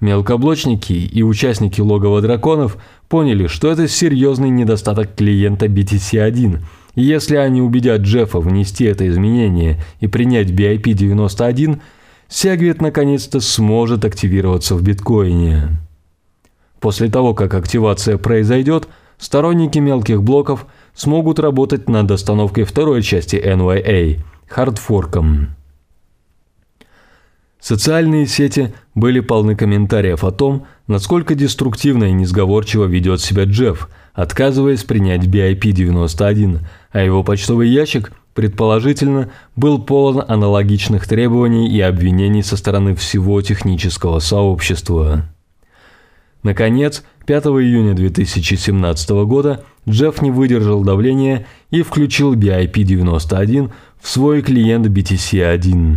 Мелкоблочники 0.00 0.94
и 0.94 1.22
участники 1.22 1.82
логова 1.82 2.22
драконов 2.22 2.78
поняли, 3.08 3.46
что 3.46 3.70
это 3.70 3.86
серьезный 3.86 4.48
недостаток 4.48 5.14
клиента 5.14 5.66
BTC-1– 5.66 6.60
если 6.94 7.36
они 7.36 7.62
убедят 7.62 8.02
Джеффа 8.02 8.40
внести 8.40 8.84
это 8.84 9.08
изменение 9.08 9.82
и 10.00 10.06
принять 10.06 10.50
BIP-91, 10.50 11.80
Segwit 12.28 12.76
наконец-то 12.80 13.40
сможет 13.40 14.04
активироваться 14.04 14.74
в 14.74 14.82
биткоине. 14.82 15.78
После 16.80 17.08
того, 17.08 17.34
как 17.34 17.54
активация 17.54 18.18
произойдет, 18.18 18.88
сторонники 19.18 19.78
мелких 19.78 20.22
блоков 20.22 20.66
смогут 20.94 21.38
работать 21.38 21.88
над 21.88 22.10
остановкой 22.10 22.64
второй 22.64 23.02
части 23.02 23.36
NYA– 23.36 24.20
хардфорком. 24.48 25.48
Социальные 27.60 28.26
сети 28.26 28.74
были 28.94 29.20
полны 29.20 29.54
комментариев 29.54 30.24
о 30.24 30.32
том, 30.32 30.66
насколько 30.88 31.36
деструктивно 31.36 32.04
и 32.04 32.12
несговорчиво 32.12 32.86
ведет 32.86 33.20
себя 33.20 33.44
Джефф, 33.44 33.88
отказываясь 34.14 34.82
принять 34.82 35.26
BIP-91, 35.26 36.58
а 36.92 37.00
его 37.00 37.24
почтовый 37.24 37.68
ящик 37.68 38.12
предположительно, 38.34 39.30
был 39.56 39.82
полон 39.82 40.24
аналогичных 40.26 41.06
требований 41.06 41.68
и 41.68 41.80
обвинений 41.80 42.42
со 42.42 42.56
стороны 42.56 42.94
всего 42.94 43.40
технического 43.42 44.18
сообщества. 44.20 45.26
Наконец, 46.42 47.04
5 47.26 47.44
июня 47.44 47.94
2017 47.94 49.10
года 49.26 49.64
Джефф 49.88 50.22
не 50.22 50.30
выдержал 50.30 50.82
давления 50.82 51.46
и 51.70 51.82
включил 51.82 52.34
BIP-91 52.34 53.70
в 54.00 54.08
свой 54.08 54.42
клиент 54.42 54.86
BTC-1. 54.86 55.96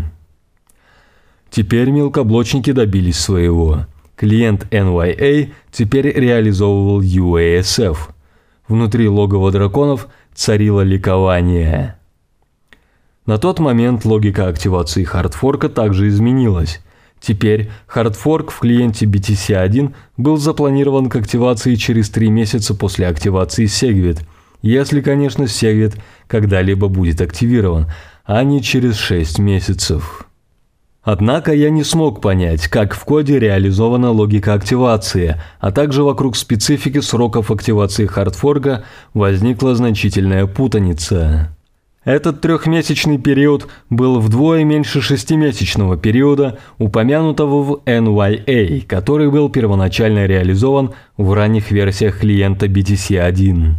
Теперь 1.49 1.89
мелкоблочники 1.89 2.71
добились 2.71 3.17
своего. 3.17 3.87
Клиент 4.15 4.67
NYA 4.71 5.51
теперь 5.71 6.07
реализовывал 6.11 7.01
UASF. 7.01 7.97
Внутри 8.67 9.07
логова 9.07 9.51
драконов 9.51 10.07
царило 10.35 10.81
ликование. 10.81 11.95
На 13.25 13.39
тот 13.39 13.59
момент 13.59 14.05
логика 14.05 14.47
активации 14.47 15.03
хардфорка 15.03 15.69
также 15.69 16.09
изменилась. 16.09 16.81
Теперь 17.19 17.71
хардфорк 17.87 18.51
в 18.51 18.59
клиенте 18.59 19.05
BTC1 19.05 19.95
был 20.17 20.37
запланирован 20.37 21.09
к 21.09 21.15
активации 21.15 21.75
через 21.75 22.09
3 22.09 22.29
месяца 22.29 22.75
после 22.75 23.07
активации 23.07 23.65
Segwit, 23.65 24.19
если, 24.61 25.01
конечно, 25.01 25.43
Segwit 25.43 25.97
когда-либо 26.27 26.87
будет 26.87 27.21
активирован, 27.21 27.87
а 28.25 28.43
не 28.43 28.61
через 28.61 28.97
6 28.97 29.39
месяцев. 29.39 30.24
Однако 31.05 31.53
я 31.53 31.69
не 31.69 31.83
смог 31.83 32.19
понять, 32.19 32.67
как 32.67 32.95
в 32.95 33.05
коде 33.05 33.37
реализована 33.37 34.09
логика 34.09 34.55
активации, 34.55 35.39
а 35.59 35.71
также 35.71 36.03
вокруг 36.03 36.35
специфики 36.35 36.99
сроков 36.99 37.51
активации 37.51 38.07
хардфорка 38.07 38.83
возникла 39.13 39.75
значительная 39.75 40.47
путаница. 40.47 41.55
Этот 42.05 42.41
трехмесячный 42.41 43.19
период 43.19 43.67
был 43.91 44.19
вдвое 44.19 44.63
меньше 44.63 44.99
шестимесячного 44.99 45.95
периода, 45.95 46.57
упомянутого 46.79 47.63
в 47.63 47.81
NYA, 47.85 48.85
который 48.87 49.29
был 49.29 49.49
первоначально 49.49 50.25
реализован 50.25 50.93
в 51.17 51.33
ранних 51.33 51.69
версиях 51.69 52.19
клиента 52.19 52.65
BTC-1. 52.65 53.75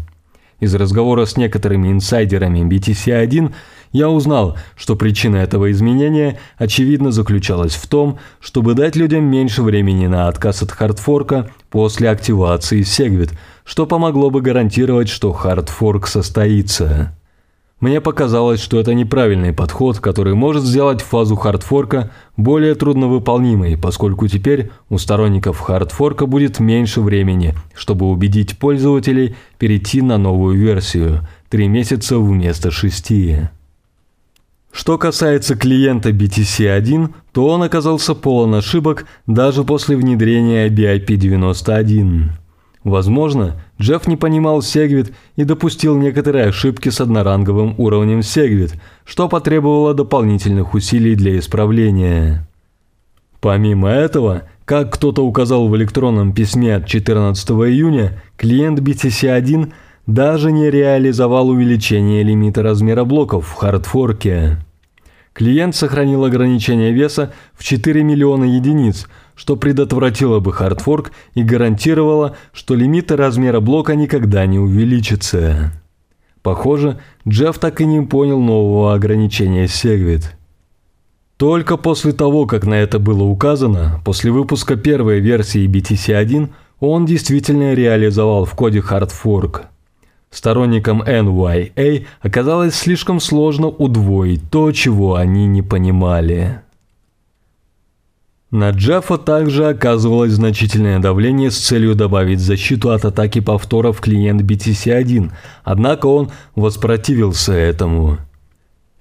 Из 0.59 0.75
разговора 0.75 1.27
с 1.27 1.37
некоторыми 1.37 1.93
инсайдерами 1.93 2.61
BTC-1 2.61 3.53
я 3.93 4.09
узнал, 4.09 4.57
что 4.75 4.97
причина 4.97 5.37
этого 5.37 5.71
изменения 5.71 6.39
очевидно 6.57 7.13
заключалась 7.13 7.75
в 7.75 7.87
том, 7.87 8.19
чтобы 8.41 8.75
дать 8.75 8.97
людям 8.97 9.25
меньше 9.25 9.63
времени 9.63 10.07
на 10.07 10.29
отказ 10.29 10.63
от 10.63 10.73
хардфорка 10.73 11.51
после 11.71 12.09
активации 12.09 12.81
SegWit, 12.81 13.33
что 13.65 13.87
помогло 13.87 14.31
бы 14.31 14.41
гарантировать, 14.41 15.09
что 15.09 15.33
хардфорк 15.33 16.07
состоится. 16.07 17.16
Мне 17.81 18.01
показалось, 18.01 18.61
что 18.61 18.81
это 18.81 18.95
неправильный 18.95 19.53
подход, 19.53 19.99
который 20.01 20.35
может 20.35 20.65
сделать 20.65 21.03
фазу 21.03 21.37
хардфорка 21.37 22.11
более 22.37 22.75
трудновыполнимой, 22.75 23.77
поскольку 23.77 24.29
теперь 24.29 24.71
у 24.89 24.97
сторонников 24.97 25.61
хардфорка 25.61 26.25
будет 26.25 26.59
меньше 26.59 27.03
времени, 27.03 27.55
чтобы 27.75 28.07
убедить 28.07 28.59
пользователей 28.59 29.37
перейти 29.59 30.01
на 30.01 30.17
новую 30.17 30.57
версию– 30.57 31.27
3 31.51 31.69
месяца 31.69 32.19
вместо 32.19 32.71
6. 32.71 33.13
Что 34.73 34.99
касается 34.99 35.57
клиента 35.57 36.11
BTC1, 36.11 37.15
то 37.33 37.47
он 37.49 37.63
оказался 37.63 38.15
полон 38.15 38.55
ошибок 38.55 39.07
даже 39.27 39.65
после 39.65 39.97
внедрения 39.97 40.69
BIP91. 40.69 42.25
Возможно, 42.87 43.61
Джефф 43.81 44.07
не 44.07 44.17
понимал 44.17 44.63
Сегвит 44.63 45.13
и 45.35 45.43
допустил 45.43 45.99
некоторые 45.99 46.47
ошибки 46.47 46.89
с 46.89 47.01
одноранговым 47.01 47.75
уровнем 47.79 48.23
Сегвит, 48.23 48.77
что 49.05 49.29
потребовало 49.29 49.93
дополнительных 49.93 50.73
усилий 50.73 51.17
для 51.17 51.37
исправления. 51.37 52.47
Помимо 53.41 53.89
этого, 53.89 54.45
как 54.65 54.95
кто-то 54.95 55.27
указал 55.27 55.67
в 55.67 55.75
электронном 55.75 56.33
письме 56.33 56.77
от 56.77 56.87
14 56.87 57.51
июня, 57.51 58.23
клиент 58.37 58.79
BTC1 58.79 59.73
даже 60.07 60.53
не 60.53 60.71
реализовал 60.71 61.49
увеличение 61.49 62.23
лимита 62.23 62.63
размера 62.63 63.03
блоков 63.03 63.49
в 63.49 63.55
хардфорке. 63.55 64.59
Клиент 65.33 65.75
сохранил 65.75 66.25
ограничение 66.25 66.93
веса 66.93 67.33
в 67.55 67.65
4 67.65 68.05
миллиона 68.05 68.45
единиц– 68.45 69.09
что 69.37 69.55
предотвратило 69.57 70.41
бы 70.41 70.53
хардфорк 70.53 71.13
и 71.35 71.43
гарантировало, 71.45 72.37
что 72.53 72.75
лимиты 72.75 73.17
размера 73.17 73.61
блока 73.61 73.95
никогда 73.95 74.47
не 74.47 74.59
увеличатся. 74.59 75.73
Похоже, 76.43 76.99
Джефф 77.29 77.59
так 77.59 77.81
и 77.81 77.87
не 77.87 78.01
понял 78.01 78.41
нового 78.41 78.95
ограничения 78.95 79.67
Segwit. 79.67 80.25
Только 81.37 81.77
после 81.77 82.13
того, 82.13 82.47
как 82.47 82.65
на 82.65 82.75
это 82.75 82.99
было 82.99 83.25
указано, 83.25 84.01
после 84.05 84.31
выпуска 84.31 84.77
первой 84.77 85.21
версии 85.21 85.69
BTC-1, 85.69 86.49
он 86.81 87.05
действительно 87.05 87.75
реализовал 87.75 88.47
в 88.47 88.55
коде 88.55 88.81
хардфорк. 88.81 89.67
Сторонникам 90.31 91.03
NYA 91.03 92.07
оказалось 92.21 92.75
слишком 92.75 93.21
сложно 93.21 93.69
удвоить 93.69 94.51
то, 94.51 94.73
чего 94.73 95.15
они 95.15 95.47
не 95.47 95.63
понимали. 95.63 96.61
На 98.57 98.71
Джафа 98.71 99.19
также 99.19 99.69
оказывалось 99.69 100.33
значительное 100.33 100.99
давление 100.99 101.51
с 101.51 101.59
целью 101.59 101.95
добавить 101.95 102.41
защиту 102.41 102.91
от 102.91 103.05
атаки 103.05 103.43
повтора 103.43 103.93
в 103.93 104.01
клиент 104.01 104.41
BTC-1, 104.41 105.31
однако 105.63 106.07
он 106.07 106.31
воспротивился 106.55 107.53
этому. 107.53 108.17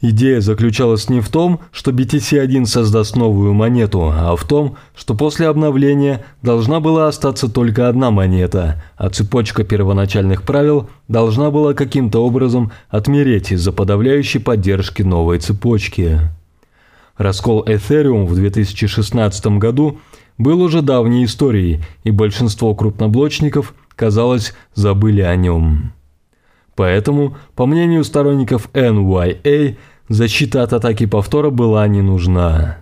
Идея 0.02 0.42
заключалась 0.42 1.08
не 1.08 1.22
в 1.22 1.30
том, 1.30 1.62
что 1.72 1.92
BTC-1 1.92 2.66
создаст 2.66 3.16
новую 3.16 3.54
монету, 3.54 4.12
а 4.14 4.36
в 4.36 4.44
том, 4.44 4.76
что 4.94 5.16
после 5.16 5.48
обновления 5.48 6.26
должна 6.42 6.82
была 6.82 7.08
остаться 7.08 7.48
только 7.48 7.88
одна 7.88 8.12
монета, 8.12 8.84
а 8.98 9.10
цепочка 9.10 9.64
первоначальных 9.64 10.44
правил 10.44 10.90
должна 11.08 11.50
была 11.50 11.74
каким-то 11.74 12.26
образом 12.26 12.74
отмереть 12.90 13.54
из-за 13.54 13.72
подавляющей 13.72 14.42
поддержки 14.42 15.02
новой 15.02 15.40
цепочки. 15.40 16.20
Раскол 17.18 17.64
Ethereum 17.66 18.26
в 18.26 18.36
2016 18.36 19.46
году 19.58 20.00
был 20.38 20.62
уже 20.62 20.82
давней 20.82 21.26
историей, 21.26 21.82
и 22.04 22.12
большинство 22.12 22.76
крупноблочников, 22.76 23.74
казалось, 23.96 24.54
забыли 24.74 25.22
о 25.22 25.36
нем. 25.36 25.94
Поэтому, 26.76 27.38
по 27.56 27.66
мнению 27.66 28.04
сторонников 28.04 28.70
NYA, 28.74 29.78
защита 30.10 30.64
от 30.64 30.74
атаки 30.74 31.06
повтора 31.06 31.52
была 31.52 31.88
не 31.88 32.02
нужна. 32.02 32.80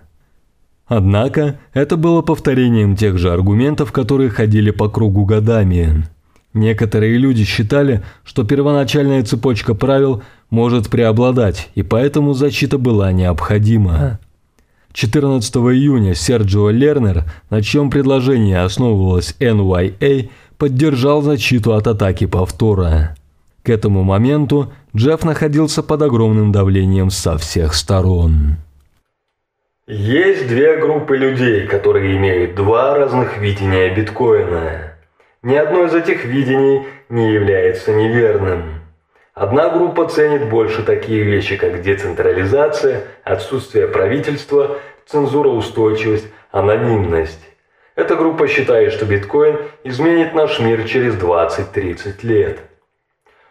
Однако, 0.88 1.60
это 1.74 1.96
было 1.96 2.24
повторением 2.24 2.96
тех 2.96 3.20
же 3.20 3.32
аргументов, 3.32 3.92
которые 3.92 4.32
ходили 4.32 4.72
по 4.72 4.90
кругу 4.90 5.26
годами. 5.26 6.06
Некоторые 6.54 7.18
люди 7.18 7.46
считали, 7.46 8.04
что 8.24 8.44
первоначальная 8.44 9.24
цепочка 9.24 9.74
правил 9.74 10.24
может 10.54 10.88
преобладать, 10.88 11.72
и 11.74 11.82
поэтому 11.82 12.34
защита 12.34 12.78
была 12.78 13.12
необходима. 13.12 14.20
14 14.94 15.56
июня 15.56 16.14
Серджио 16.14 16.70
Лернер, 16.70 17.24
на 17.50 17.64
чьем 17.64 17.90
предложении 17.90 18.54
основывалась 18.54 19.36
NYA, 19.40 20.30
поддержал 20.60 21.24
защиту 21.24 21.74
от 21.74 21.88
атаки 21.88 22.28
повтора. 22.28 23.16
К 23.64 23.70
этому 23.70 24.04
моменту 24.04 24.72
Джефф 24.96 25.24
находился 25.24 25.82
под 25.82 26.04
огромным 26.04 26.52
давлением 26.52 27.10
со 27.10 27.40
всех 27.40 27.74
сторон. 27.74 28.58
Есть 29.88 30.48
две 30.48 30.78
группы 30.78 31.18
людей, 31.18 31.66
которые 31.66 32.16
имеют 32.16 32.54
два 32.54 32.96
разных 32.96 33.40
видения 33.40 33.92
биткоина. 33.96 34.94
Ни 35.42 35.56
одно 35.56 35.86
из 35.86 35.96
этих 35.96 36.26
видений 36.26 36.84
не 37.10 37.34
является 37.34 37.92
неверным. 37.92 38.83
Одна 39.34 39.70
группа 39.70 40.08
ценит 40.08 40.48
больше 40.48 40.84
такие 40.84 41.24
вещи, 41.24 41.58
как 41.58 41.82
децентрализация, 41.82 43.08
отсутствие 43.24 43.88
правительства, 43.88 44.78
цензуроустойчивость, 45.08 46.28
анонимность. 46.52 47.42
Эта 47.96 48.16
группа 48.16 48.48
считает, 48.48 48.94
что 48.94 49.06
биткоин 49.06 49.58
изменит 49.84 50.36
наш 50.36 50.60
мир 50.60 50.84
через 50.88 51.16
20-30 51.16 52.14
лет. 52.22 52.60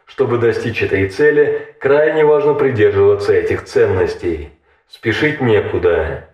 Чтобы 0.05 0.39
достичь 0.39 0.83
этой 0.83 1.09
цели, 1.09 1.75
крайне 1.81 2.25
важно 2.25 2.55
придерживаться 2.55 3.33
этих 3.33 3.65
ценностей. 3.65 4.51
Спешить 4.89 5.41
некуда. 5.41 6.29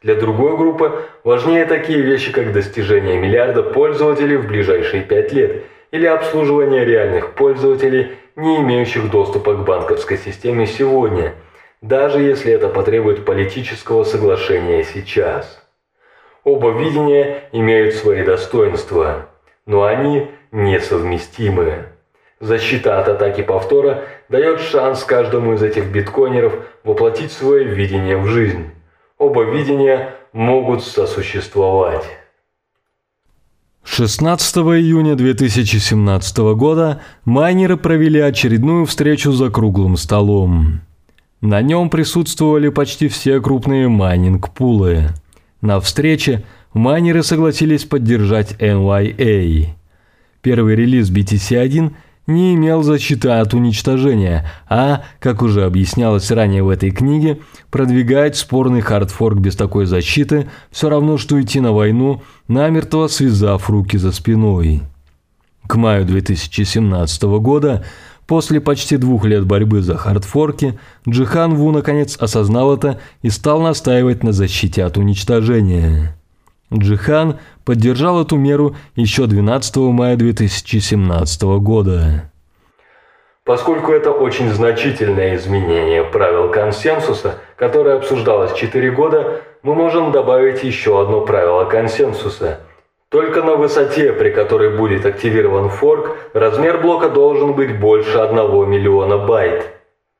Для 0.00 0.14
другой 0.14 0.56
группы 0.56 1.04
важнее 1.24 1.66
такие 1.66 2.00
вещи, 2.00 2.32
как 2.32 2.52
достижение 2.52 3.18
миллиарда 3.18 3.62
пользователей 3.64 4.36
в 4.36 4.46
ближайшие 4.46 5.02
5 5.02 5.32
лет 5.34 5.64
или 5.90 6.06
обслуживание 6.06 6.86
реальных 6.86 7.34
пользователей– 7.34 8.16
не 8.36 8.60
имеющих 8.60 9.10
доступа 9.10 9.54
к 9.54 9.64
банковской 9.64 10.18
системе 10.18 10.66
сегодня, 10.66 11.34
даже 11.80 12.20
если 12.20 12.52
это 12.52 12.68
потребует 12.68 13.24
политического 13.24 14.04
соглашения 14.04 14.84
сейчас. 14.84 15.62
Оба 16.42 16.70
видения 16.70 17.44
имеют 17.52 17.94
свои 17.94 18.24
достоинства, 18.24 19.28
но 19.66 19.84
они 19.84 20.30
несовместимы. 20.52 21.86
Защита 22.40 23.00
от 23.00 23.08
атаки 23.08 23.42
повтора 23.42 24.04
дает 24.28 24.60
шанс 24.60 25.04
каждому 25.04 25.54
из 25.54 25.62
этих 25.62 25.86
биткоинеров 25.86 26.54
воплотить 26.82 27.32
свое 27.32 27.64
видение 27.64 28.16
в 28.16 28.26
жизнь. 28.26 28.70
Оба 29.16 29.44
видения 29.44 30.14
могут 30.32 30.84
сосуществовать. 30.84 32.04
16 33.84 34.56
июня 34.56 35.14
2017 35.14 36.38
года 36.56 37.02
майнеры 37.26 37.76
провели 37.76 38.18
очередную 38.18 38.86
встречу 38.86 39.30
за 39.30 39.50
круглым 39.50 39.98
столом. 39.98 40.80
На 41.42 41.60
нем 41.60 41.90
присутствовали 41.90 42.70
почти 42.70 43.08
все 43.08 43.40
крупные 43.40 43.88
майнинг-пулы. 43.88 45.10
На 45.60 45.80
встрече 45.80 46.44
майнеры 46.72 47.22
согласились 47.22 47.84
поддержать 47.84 48.56
NYA. 48.58 49.68
Первый 50.40 50.76
релиз 50.76 51.10
BTC-1 51.10 51.92
не 52.26 52.54
имел 52.54 52.82
защиты 52.82 53.28
от 53.28 53.54
уничтожения, 53.54 54.48
а, 54.68 55.02
как 55.20 55.42
уже 55.42 55.64
объяснялось 55.64 56.30
ранее 56.30 56.62
в 56.62 56.68
этой 56.68 56.90
книге, 56.90 57.40
продвигать 57.70 58.36
спорный 58.36 58.80
хардфорк 58.80 59.38
без 59.38 59.56
такой 59.56 59.86
защиты 59.86 60.48
все 60.70 60.88
равно, 60.88 61.18
что 61.18 61.40
идти 61.40 61.60
на 61.60 61.72
войну, 61.72 62.22
намертво 62.48 63.08
связав 63.08 63.68
руки 63.68 63.96
за 63.96 64.12
спиной. 64.12 64.82
К 65.66 65.76
маю 65.76 66.04
2017 66.04 67.22
года, 67.22 67.84
после 68.26 68.60
почти 68.60 68.96
двух 68.96 69.24
лет 69.24 69.44
борьбы 69.46 69.82
за 69.82 69.96
хардфорки, 69.96 70.78
Джихан 71.08 71.54
Ву 71.54 71.72
наконец 71.72 72.16
осознал 72.18 72.74
это 72.74 73.00
и 73.22 73.30
стал 73.30 73.60
настаивать 73.60 74.22
на 74.22 74.32
защите 74.32 74.84
от 74.84 74.96
уничтожения. 74.96 76.16
Джихан 76.72 77.38
поддержал 77.64 78.22
эту 78.22 78.36
меру 78.36 78.76
еще 78.96 79.26
12 79.26 79.76
мая 79.76 80.16
2017 80.16 81.42
года. 81.60 82.30
Поскольку 83.44 83.92
это 83.92 84.10
очень 84.10 84.48
значительное 84.48 85.36
изменение 85.36 86.02
правил 86.02 86.50
консенсуса, 86.50 87.34
которое 87.56 87.96
обсуждалось 87.96 88.54
4 88.54 88.90
года, 88.92 89.42
мы 89.62 89.74
можем 89.74 90.12
добавить 90.12 90.64
еще 90.64 91.00
одно 91.00 91.20
правило 91.20 91.64
консенсуса. 91.64 92.60
Только 93.10 93.42
на 93.42 93.56
высоте, 93.56 94.12
при 94.12 94.30
которой 94.30 94.76
будет 94.76 95.04
активирован 95.04 95.68
форк, 95.68 96.16
размер 96.32 96.80
блока 96.80 97.10
должен 97.10 97.52
быть 97.52 97.78
больше 97.78 98.18
1 98.18 98.36
миллиона 98.68 99.18
байт. 99.18 99.66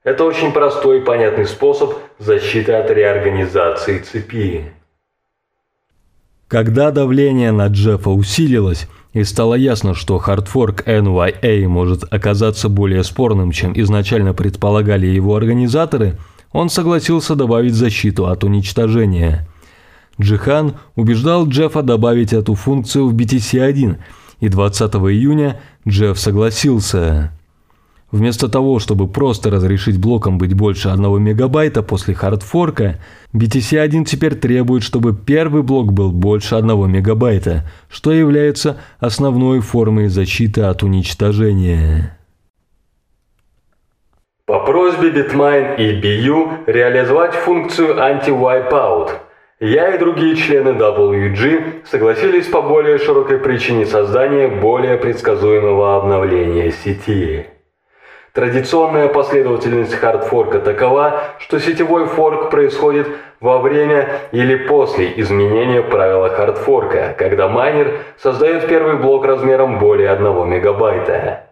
Это 0.04 0.24
очень 0.24 0.52
простой 0.52 0.98
и 0.98 1.04
понятный 1.04 1.46
способ 1.46 1.94
защиты 2.18 2.74
от 2.74 2.90
реорганизации 2.90 3.98
цепи. 4.00 4.70
Когда 6.54 6.92
давление 6.92 7.50
на 7.50 7.66
Джеффа 7.66 8.10
усилилось, 8.10 8.86
и 9.12 9.24
стало 9.24 9.54
ясно, 9.54 9.92
что 9.92 10.18
хардфорк 10.18 10.86
NYA 10.86 11.66
может 11.66 12.04
оказаться 12.14 12.68
более 12.68 13.02
спорным, 13.02 13.50
чем 13.50 13.72
изначально 13.74 14.34
предполагали 14.34 15.08
его 15.08 15.34
организаторы, 15.34 16.16
он 16.52 16.68
согласился 16.70 17.34
добавить 17.34 17.74
защиту 17.74 18.28
от 18.28 18.44
уничтожения. 18.44 19.48
Джихан 20.20 20.76
убеждал 20.94 21.48
Джеффа 21.48 21.82
добавить 21.82 22.32
эту 22.32 22.54
функцию 22.54 23.08
в 23.08 23.16
BTC-1, 23.16 23.96
и 24.38 24.48
20 24.48 24.94
июня 24.94 25.60
Джефф 25.88 26.16
согласился. 26.16 27.32
Вместо 28.14 28.48
того, 28.48 28.78
чтобы 28.78 29.08
просто 29.08 29.50
разрешить 29.50 29.98
блокам 29.98 30.38
быть 30.38 30.54
больше 30.54 30.88
1 30.88 31.20
мегабайта 31.20 31.82
после 31.82 32.14
хардфорка, 32.14 33.00
BTC1 33.32 34.04
теперь 34.04 34.36
требует, 34.36 34.84
чтобы 34.84 35.16
первый 35.16 35.64
блок 35.64 35.92
был 35.92 36.12
больше 36.12 36.54
1 36.54 36.88
мегабайта, 36.88 37.68
что 37.90 38.12
является 38.12 38.76
основной 39.00 39.58
формой 39.58 40.06
защиты 40.06 40.60
от 40.60 40.84
уничтожения. 40.84 42.16
По 44.46 44.60
просьбе 44.60 45.10
Bitmine 45.10 45.76
и 45.78 46.00
BU 46.00 46.70
реализовать 46.72 47.34
функцию 47.34 47.96
anti-wipeout. 47.96 49.10
Я 49.58 49.92
и 49.92 49.98
другие 49.98 50.36
члены 50.36 50.68
WG 50.68 51.84
согласились 51.90 52.46
по 52.46 52.62
более 52.62 52.98
широкой 52.98 53.38
причине 53.38 53.86
создания 53.86 54.46
более 54.46 54.98
предсказуемого 54.98 55.96
обновления 55.96 56.70
сети. 56.70 57.46
Традиционная 58.34 59.06
последовательность 59.06 59.94
хардфорка 59.94 60.58
такова, 60.58 61.20
что 61.38 61.60
сетевой 61.60 62.06
форк 62.06 62.50
происходит 62.50 63.06
во 63.38 63.58
время 63.58 64.08
или 64.32 64.56
после 64.56 65.12
изменения 65.20 65.82
правила 65.82 66.28
хардфорка, 66.30 67.14
когда 67.16 67.46
майнер 67.46 67.92
создает 68.18 68.66
первый 68.66 68.96
блок 68.96 69.24
размером 69.24 69.78
более 69.78 70.10
1 70.10 70.48
мегабайта. 70.48 71.44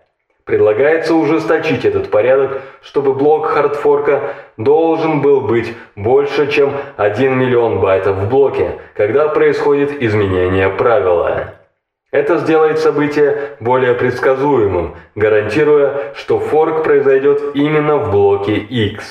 Предлагается 0.43 1.15
ужесточить 1.15 1.85
этот 1.85 2.11
порядок, 2.11 2.61
чтобы 2.83 3.15
блок 3.15 3.47
хардфорка 3.47 4.35
должен 4.57 5.21
был 5.21 5.43
быть 5.43 5.73
больше, 5.95 6.51
чем 6.51 6.73
1 6.97 7.39
миллион 7.39 7.79
байтов 7.79 8.17
в 8.17 8.29
блоке, 8.29 8.81
когда 8.97 9.29
происходит 9.29 10.03
изменение 10.03 10.69
правила. 10.69 11.55
Это 12.13 12.39
сделает 12.41 12.79
событие 12.79 13.57
более 13.59 13.95
предсказуемым, 13.95 14.97
гарантируя, 15.15 16.13
что 16.15 16.39
форк 16.39 16.85
произойдет 16.85 17.41
именно 17.55 17.97
в 17.97 18.11
блоке 18.11 18.59
X. 18.59 19.03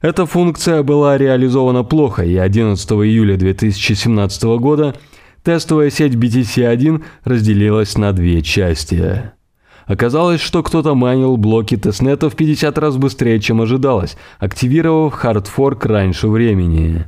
Эта 0.00 0.26
функция 0.26 0.82
была 0.82 1.16
реализована 1.16 1.84
плохо, 1.84 2.24
и 2.24 2.36
11 2.36 2.90
июля 2.90 3.36
2017 3.36 4.42
года 4.58 4.96
тестовая 5.44 5.90
сеть 5.90 6.14
BTC-1 6.14 7.04
разделилась 7.22 7.96
на 7.96 8.12
две 8.12 8.42
части. 8.42 9.30
Оказалось, 9.86 10.40
что 10.40 10.64
кто-то 10.64 10.96
майнил 10.96 11.36
блоки 11.36 11.76
тестнета 11.76 12.28
в 12.28 12.34
50 12.34 12.76
раз 12.76 12.96
быстрее, 12.96 13.38
чем 13.38 13.60
ожидалось, 13.60 14.16
активировав 14.40 15.14
хардфорк 15.14 15.86
раньше 15.86 16.26
времени. 16.26 17.06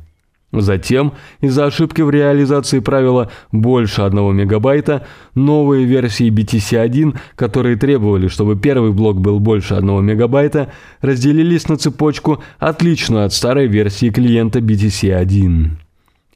Затем, 0.53 1.13
из-за 1.41 1.65
ошибки 1.65 2.01
в 2.01 2.09
реализации 2.09 2.79
правила 2.79 3.29
больше 3.51 4.01
1 4.01 4.33
мегабайта, 4.33 5.05
новые 5.35 5.83
версии 5.83 6.29
BTC-1, 6.29 7.17
которые 7.35 7.75
требовали, 7.75 8.29
чтобы 8.29 8.55
первый 8.55 8.93
блок 8.93 9.19
был 9.19 9.41
больше 9.41 9.73
1 9.73 10.05
мегабайта, 10.05 10.71
разделились 11.01 11.67
на 11.67 11.75
цепочку, 11.75 12.41
отличную 12.59 13.25
от 13.25 13.33
старой 13.33 13.67
версии 13.67 14.09
клиента 14.09 14.59
BTC-1. 14.59 15.71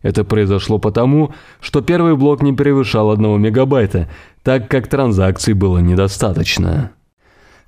Это 0.01 0.23
произошло 0.25 0.77
потому, 0.77 1.33
что 1.61 1.81
первый 1.81 2.17
блок 2.17 2.41
не 2.41 2.51
превышал 2.51 3.11
1 3.11 3.41
мегабайта, 3.41 4.09
так 4.43 4.67
как 4.67 4.87
транзакций 4.87 5.53
было 5.53 5.77
недостаточно. 5.77 6.91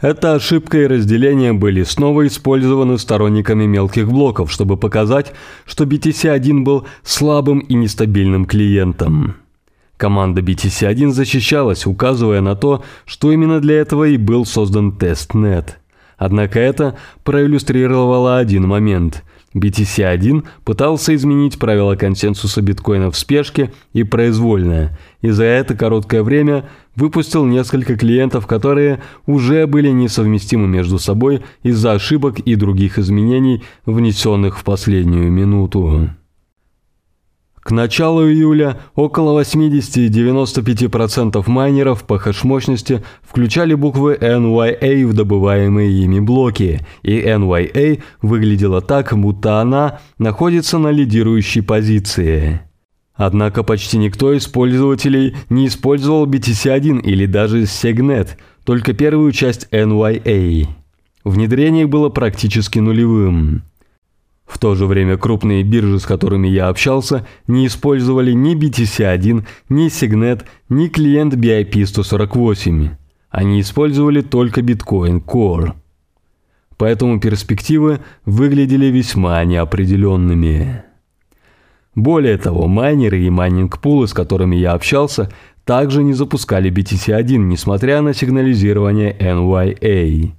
Эта 0.03 0.33
ошибка 0.33 0.79
и 0.79 0.87
разделение 0.87 1.53
были 1.53 1.83
снова 1.83 2.27
использованы 2.27 2.97
сторонниками 2.97 3.65
мелких 3.65 4.11
блоков, 4.11 4.51
чтобы 4.51 4.75
показать, 4.75 5.31
что 5.65 5.85
BTC-1 5.85 6.59
был 6.63 6.85
слабым 7.03 7.59
и 7.59 7.73
нестабильным 7.73 8.43
клиентом. 8.43 9.37
Команда 9.95 10.41
BTC-1 10.41 11.11
защищалась, 11.11 11.85
указывая 11.85 12.41
на 12.41 12.57
то, 12.57 12.83
что 13.05 13.31
именно 13.31 13.61
для 13.61 13.75
этого 13.75 14.03
и 14.03 14.17
был 14.17 14.45
создан 14.45 14.91
тестнет. 14.91 15.79
Однако 16.17 16.59
это 16.59 16.97
проиллюстрировало 17.23 18.37
один 18.39 18.67
момент. 18.67 19.23
BTC-1 19.55 20.45
пытался 20.63 21.15
изменить 21.15 21.59
правила 21.59 21.95
консенсуса 21.95 22.61
биткоина 22.61 23.11
в 23.11 23.17
спешке 23.17 23.71
и 23.93 24.03
произвольно, 24.03 24.97
и 25.21 25.29
за 25.29 25.43
это 25.43 25.75
короткое 25.75 26.23
время 26.23 26.69
выпустил 26.95 27.45
несколько 27.45 27.95
клиентов, 27.95 28.47
которые 28.47 29.01
уже 29.25 29.67
были 29.67 29.89
несовместимы 29.89 30.67
между 30.67 30.99
собой 30.99 31.43
из-за 31.63 31.93
ошибок 31.93 32.39
и 32.39 32.55
других 32.55 32.99
изменений, 32.99 33.63
внесенных 33.85 34.57
в 34.57 34.63
последнюю 34.63 35.31
минуту. 35.31 36.09
К 37.63 37.71
началу 37.71 38.28
июля 38.28 38.78
около 38.93 39.41
80-95% 39.41 41.41
майнеров 41.47 42.04
по 42.04 42.19
хэш-мощности 42.19 43.02
включали 43.21 43.73
буквы 43.73 44.17
NYA 44.19 45.08
в 45.08 45.13
добываемые 45.13 46.04
ими 46.04 46.19
блоки, 46.19 46.86
и 47.04 47.21
NYA 47.21 48.04
выглядела 48.21 48.82
так, 48.82 49.17
будто 49.17 49.62
она 49.62 50.02
находится 50.17 50.78
на 50.78 50.91
лидирующей 50.91 51.63
позиции. 51.63 52.60
Однако 53.15 53.63
почти 53.63 53.97
никто 53.97 54.34
из 54.34 54.45
пользователей 54.47 55.38
не 55.49 55.67
использовал 55.67 56.28
BTC1 56.28 56.99
или 57.02 57.26
даже 57.26 57.62
Segnet, 57.62 58.32
только 58.65 58.91
первую 58.91 59.32
часть 59.32 59.69
NYA. 59.71 60.67
Внедрение 61.23 61.88
было 61.88 62.10
практически 62.10 62.80
нулевым. 62.80 63.63
В 64.45 64.60
то 64.60 64.75
же 64.75 64.86
время 64.86 65.17
крупные 65.17 65.63
биржи, 65.63 65.99
с 65.99 66.06
которыми 66.06 66.47
я 66.47 66.67
общался, 66.67 67.25
не 67.47 67.67
использовали 67.67 68.34
ни 68.34 68.56
BTC1, 68.56 69.45
ни 69.69 69.88
Signet, 69.88 70.43
ни 70.69 70.88
клиент 70.88 71.34
BIP-148. 71.36 72.89
Они 73.29 73.62
использовали 73.62 74.21
только 74.21 74.62
Bitcoin 74.62 75.23
Core. 75.23 75.73
Поэтому 76.77 77.19
перспективы 77.19 78.01
выглядели 78.25 78.88
весьма 78.88 79.43
неопределенными. 79.45 80.84
Более 81.95 82.38
того, 82.38 82.67
майнеры 82.67 83.21
и 83.21 83.29
майнинг-пулы, 83.29 84.08
с 84.08 84.13
которыми 84.13 84.56
я 84.56 84.73
общался, 84.73 85.32
также 85.63 86.03
не 86.03 86.13
запускали 86.13 86.71
BTC-1, 86.71 87.38
несмотря 87.38 88.01
на 88.01 88.13
сигнализирование 88.13 89.15
NYA. 89.17 90.32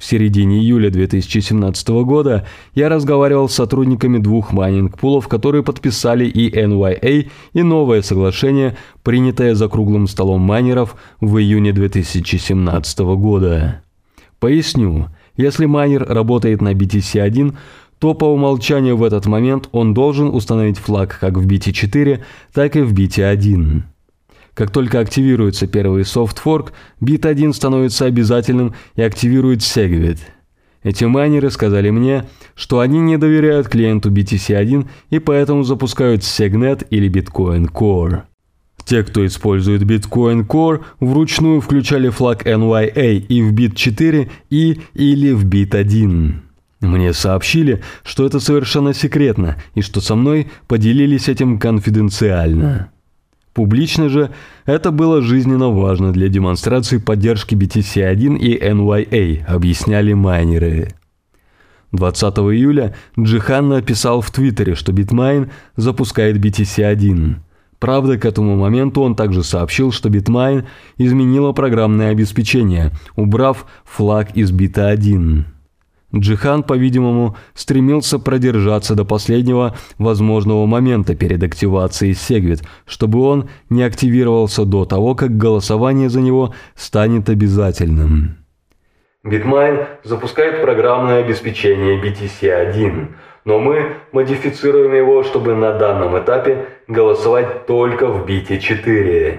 В 0.00 0.04
середине 0.06 0.60
июля 0.60 0.88
2017 0.88 1.88
года 2.04 2.46
я 2.74 2.88
разговаривал 2.88 3.50
с 3.50 3.54
сотрудниками 3.54 4.16
двух 4.16 4.50
майнинг-пулов, 4.50 5.28
которые 5.28 5.62
подписали 5.62 6.24
и 6.24 6.50
NYA, 6.50 7.28
и 7.52 7.62
новое 7.62 8.00
соглашение, 8.00 8.78
принятое 9.02 9.54
за 9.54 9.68
круглым 9.68 10.08
столом 10.08 10.40
майнеров 10.40 10.96
в 11.20 11.36
июне 11.36 11.74
2017 11.74 12.98
года. 13.00 13.82
Поясню, 14.38 15.08
если 15.36 15.66
майнер 15.66 16.06
работает 16.08 16.62
на 16.62 16.72
BTC-1, 16.72 17.54
то 17.98 18.14
по 18.14 18.24
умолчанию 18.24 18.96
в 18.96 19.04
этот 19.04 19.26
момент 19.26 19.68
он 19.70 19.92
должен 19.92 20.28
установить 20.28 20.78
флаг 20.78 21.18
как 21.20 21.36
в 21.36 21.46
бит 21.46 21.90
4, 21.90 22.20
так 22.54 22.74
и 22.74 22.80
в 22.80 22.94
бит 22.94 23.47
1. 23.47 23.82
Как 24.60 24.70
только 24.70 25.00
активируется 25.00 25.66
первый 25.66 26.04
софтфорк, 26.04 26.74
бит 27.00 27.24
1 27.24 27.54
становится 27.54 28.04
обязательным 28.04 28.74
и 28.94 29.00
активирует 29.00 29.60
Segwit. 29.60 30.18
Эти 30.82 31.04
майнеры 31.04 31.50
сказали 31.50 31.88
мне, 31.88 32.26
что 32.54 32.80
они 32.80 32.98
не 32.98 33.16
доверяют 33.16 33.68
клиенту 33.68 34.10
BTC1 34.10 34.86
и 35.08 35.18
поэтому 35.18 35.62
запускают 35.62 36.20
Segnet 36.20 36.86
или 36.90 37.08
Bitcoin 37.08 37.72
Core. 37.72 38.24
Те, 38.84 39.02
кто 39.02 39.24
использует 39.24 39.80
Bitcoin 39.84 40.46
Core, 40.46 40.82
вручную 41.00 41.62
включали 41.62 42.10
флаг 42.10 42.46
NYA 42.46 43.16
и 43.16 43.40
в 43.40 43.54
бит 43.54 43.76
4 43.76 44.30
и 44.50 44.78
или 44.92 45.32
в 45.32 45.46
бит 45.46 45.74
1. 45.74 46.42
Мне 46.80 47.14
сообщили, 47.14 47.82
что 48.04 48.26
это 48.26 48.40
совершенно 48.40 48.92
секретно 48.92 49.56
и 49.74 49.80
что 49.80 50.02
со 50.02 50.16
мной 50.16 50.48
поделились 50.68 51.30
этим 51.30 51.58
конфиденциально. 51.58 52.90
Публично 53.52 54.08
же 54.08 54.30
это 54.64 54.92
было 54.92 55.20
жизненно 55.20 55.70
важно 55.70 56.12
для 56.12 56.28
демонстрации 56.28 56.98
поддержки 56.98 57.54
BTC1 57.54 58.38
и 58.38 58.58
NYA, 58.58 59.44
объясняли 59.46 60.12
майнеры. 60.12 60.94
20 61.92 62.38
июля 62.38 62.94
Джихан 63.18 63.68
написал 63.68 64.20
в 64.20 64.30
Твиттере, 64.30 64.76
что 64.76 64.92
Bitmain 64.92 65.50
запускает 65.76 66.36
BTC1. 66.36 67.34
Правда, 67.80 68.18
к 68.18 68.24
этому 68.24 68.56
моменту 68.56 69.00
он 69.00 69.16
также 69.16 69.42
сообщил, 69.42 69.90
что 69.90 70.08
Bitmain 70.08 70.66
изменила 70.98 71.52
программное 71.52 72.10
обеспечение, 72.10 72.92
убрав 73.16 73.66
флаг 73.84 74.36
из 74.36 74.52
бита 74.52 74.88
1. 74.88 75.46
Джихан, 76.14 76.64
по-видимому, 76.64 77.36
стремился 77.54 78.18
продержаться 78.18 78.94
до 78.94 79.04
последнего 79.04 79.76
возможного 79.98 80.66
момента 80.66 81.14
перед 81.14 81.42
активацией 81.42 82.14
Сегвит, 82.14 82.62
чтобы 82.86 83.22
он 83.22 83.48
не 83.68 83.82
активировался 83.84 84.64
до 84.64 84.84
того, 84.84 85.14
как 85.14 85.36
голосование 85.36 86.08
за 86.08 86.20
него 86.20 86.54
станет 86.74 87.28
обязательным. 87.28 88.38
Bitmain 89.24 89.86
запускает 90.02 90.62
программное 90.62 91.22
обеспечение 91.22 92.02
BTC-1, 92.02 93.08
но 93.44 93.58
мы 93.58 93.96
модифицируем 94.12 94.94
его, 94.94 95.22
чтобы 95.22 95.54
на 95.54 95.78
данном 95.78 96.18
этапе 96.18 96.66
голосовать 96.88 97.66
только 97.66 98.08
в 98.08 98.26
BT4. 98.26 99.38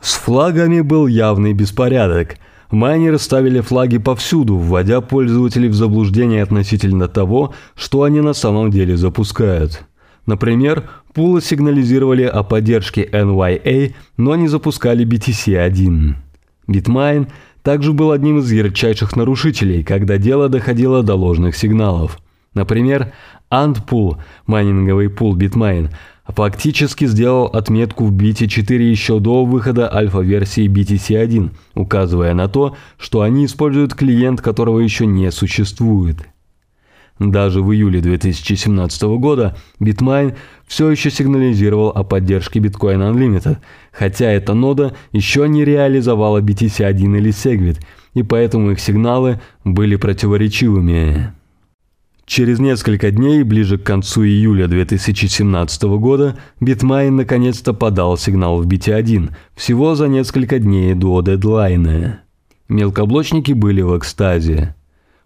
С 0.00 0.14
флагами 0.16 0.82
был 0.82 1.06
явный 1.06 1.52
беспорядок– 1.52 2.36
Майнеры 2.70 3.18
ставили 3.18 3.60
флаги 3.60 3.98
повсюду, 3.98 4.56
вводя 4.56 5.00
пользователей 5.00 5.68
в 5.68 5.74
заблуждение 5.74 6.42
относительно 6.42 7.08
того, 7.08 7.54
что 7.74 8.02
они 8.02 8.20
на 8.20 8.32
самом 8.32 8.70
деле 8.70 8.96
запускают. 8.96 9.84
Например, 10.26 10.84
пулы 11.12 11.42
сигнализировали 11.42 12.24
о 12.24 12.42
поддержке 12.42 13.04
NYA, 13.04 13.94
но 14.16 14.36
не 14.36 14.48
запускали 14.48 15.06
BTC-1. 15.06 16.14
Bitmain 16.68 17.28
также 17.62 17.92
был 17.92 18.10
одним 18.10 18.38
из 18.38 18.50
ярчайших 18.50 19.16
нарушителей, 19.16 19.84
когда 19.84 20.16
дело 20.16 20.48
доходило 20.48 21.02
до 21.02 21.14
ложных 21.14 21.56
сигналов. 21.56 22.18
Например, 22.54 23.12
Antpool, 23.50 24.18
майнинговый 24.46 25.10
пул 25.10 25.36
Bitmain– 25.36 25.90
фактически 26.26 27.06
сделал 27.06 27.46
отметку 27.46 28.04
в 28.04 28.12
бите 28.12 28.48
4 28.48 28.90
еще 28.90 29.20
до 29.20 29.44
выхода 29.44 29.92
альфа-версии 29.92 30.68
BTC1, 30.68 31.50
указывая 31.74 32.34
на 32.34 32.48
то, 32.48 32.76
что 32.98 33.20
они 33.20 33.44
используют 33.46 33.94
клиент, 33.94 34.40
которого 34.40 34.80
еще 34.80 35.06
не 35.06 35.30
существует. 35.30 36.16
Даже 37.18 37.62
в 37.62 37.72
июле 37.72 38.00
2017 38.00 39.02
года 39.18 39.56
Bitmain 39.80 40.34
все 40.66 40.90
еще 40.90 41.10
сигнализировал 41.10 41.90
о 41.90 42.02
поддержке 42.02 42.58
Bitcoin 42.58 43.12
Unlimited, 43.12 43.58
хотя 43.92 44.26
эта 44.26 44.54
нода 44.54 44.96
еще 45.12 45.48
не 45.48 45.64
реализовала 45.64 46.40
BTC1 46.40 47.18
или 47.18 47.30
Segwit, 47.30 47.78
и 48.14 48.24
поэтому 48.24 48.72
их 48.72 48.80
сигналы 48.80 49.40
были 49.62 49.94
противоречивыми. 49.94 51.32
Через 52.26 52.58
несколько 52.58 53.10
дней, 53.10 53.42
ближе 53.42 53.76
к 53.76 53.82
концу 53.82 54.24
июля 54.24 54.66
2017 54.66 55.82
года, 55.82 56.38
Bitmain 56.58 57.10
наконец-то 57.10 57.74
подал 57.74 58.16
сигнал 58.16 58.62
в 58.62 58.66
BT1, 58.66 59.30
всего 59.54 59.94
за 59.94 60.08
несколько 60.08 60.58
дней 60.58 60.94
до 60.94 61.20
дедлайна. 61.20 62.20
Мелкоблочники 62.68 63.52
были 63.52 63.82
в 63.82 63.98
экстазе. 63.98 64.74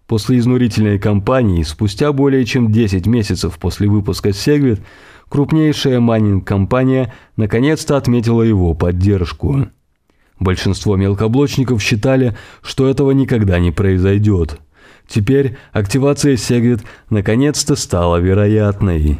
После 0.07 0.39
изнурительной 0.39 0.99
кампании, 0.99 1.63
спустя 1.63 2.11
более 2.11 2.43
чем 2.43 2.71
10 2.71 3.07
месяцев 3.07 3.57
после 3.59 3.87
выпуска 3.87 4.29
Segwit, 4.29 4.81
крупнейшая 5.29 6.01
майнинг-компания 6.01 7.13
наконец-то 7.37 7.95
отметила 7.95 8.41
его 8.41 8.73
поддержку. 8.73 9.67
Большинство 10.37 10.97
мелкоблочников 10.97 11.81
считали, 11.81 12.35
что 12.61 12.89
этого 12.89 13.11
никогда 13.11 13.57
не 13.59 13.71
произойдет– 13.71 14.59
Теперь 15.09 15.57
активация 15.73 16.35
Segwit 16.35 16.81
наконец-то 17.09 17.75
стала 17.75 18.17
вероятной. 18.17 19.19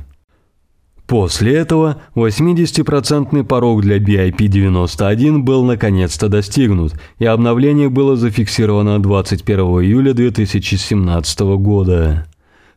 После 1.08 1.56
этого 1.56 2.00
80% 2.14 3.44
порог 3.44 3.82
для 3.82 3.98
BIP-91 3.98 5.40
был 5.40 5.66
наконец-то 5.66 6.30
достигнут, 6.30 6.94
и 7.18 7.26
обновление 7.26 7.90
было 7.90 8.16
зафиксировано 8.16 9.02
21 9.02 9.60
июля 9.60 10.14
2017 10.14 11.40
года. 11.58 12.28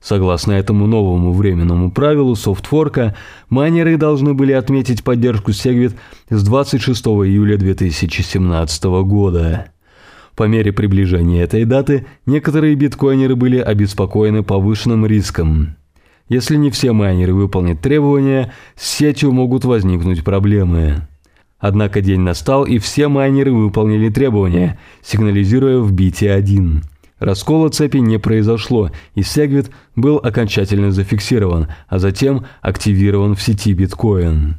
Согласно 0.00 0.52
этому 0.52 0.86
новому 0.86 1.34
временному 1.34 1.92
правилу 1.92 2.34
софтфорка, 2.34 3.14
майнеры 3.50 3.98
должны 3.98 4.32
были 4.32 4.52
отметить 4.52 5.04
поддержку 5.04 5.50
Segwit 5.50 5.94
с 6.30 6.42
26 6.42 7.06
июля 7.06 7.58
2017 7.58 8.84
года. 8.84 9.66
По 10.36 10.44
мере 10.44 10.72
приближения 10.72 11.42
этой 11.42 11.64
даты 11.64 12.06
некоторые 12.26 12.74
биткоинеры 12.74 13.36
были 13.36 13.58
обеспокоены 13.58 14.42
повышенным 14.42 15.04
риском. 15.06 15.76
Если 16.28 16.56
не 16.56 16.70
все 16.70 16.92
майнеры 16.92 17.34
выполнят 17.34 17.80
требования, 17.80 18.52
с 18.74 18.88
сетью 18.88 19.32
могут 19.32 19.64
возникнуть 19.64 20.24
проблемы. 20.24 21.06
Однако 21.58 22.00
день 22.00 22.20
настал, 22.20 22.64
и 22.64 22.78
все 22.78 23.08
майнеры 23.08 23.52
выполнили 23.52 24.08
требования, 24.08 24.78
сигнализируя 25.02 25.78
в 25.78 25.92
бите 25.92 26.32
1. 26.32 26.82
Раскола 27.18 27.68
цепи 27.68 27.98
не 27.98 28.18
произошло, 28.18 28.90
и 29.14 29.20
Segwit 29.20 29.70
был 29.94 30.16
окончательно 30.16 30.90
зафиксирован, 30.90 31.68
а 31.86 31.98
затем 32.00 32.46
активирован 32.62 33.36
в 33.36 33.42
сети 33.42 33.74
биткоин. 33.74 34.56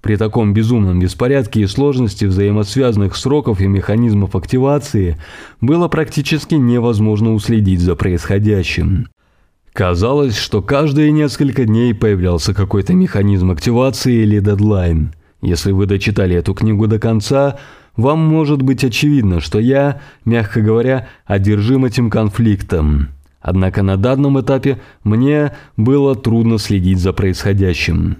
При 0.00 0.16
таком 0.16 0.54
безумном 0.54 0.98
беспорядке 0.98 1.60
и 1.60 1.66
сложности 1.66 2.24
взаимосвязанных 2.24 3.16
сроков 3.16 3.60
и 3.60 3.66
механизмов 3.66 4.34
активации 4.34 5.18
было 5.60 5.88
практически 5.88 6.54
невозможно 6.54 7.34
уследить 7.34 7.80
за 7.80 7.96
происходящим. 7.96 9.08
Казалось, 9.72 10.36
что 10.36 10.62
каждые 10.62 11.12
несколько 11.12 11.64
дней 11.64 11.94
появлялся 11.94 12.54
какой-то 12.54 12.94
механизм 12.94 13.50
активации 13.50 14.22
или 14.22 14.40
дедлайн. 14.40 15.12
Если 15.42 15.72
вы 15.72 15.86
дочитали 15.86 16.34
эту 16.34 16.54
книгу 16.54 16.86
до 16.86 16.98
конца, 16.98 17.58
вам 17.96 18.18
может 18.20 18.62
быть 18.62 18.84
очевидно, 18.84 19.40
что 19.40 19.58
я, 19.58 20.00
мягко 20.24 20.60
говоря, 20.60 21.08
одержим 21.24 21.84
этим 21.84 22.10
конфликтом. 22.10 23.08
Однако 23.40 23.82
на 23.82 23.96
данном 23.96 24.40
этапе 24.40 24.80
мне 25.02 25.52
было 25.76 26.14
трудно 26.14 26.58
следить 26.58 26.98
за 26.98 27.12
происходящим. 27.12 28.16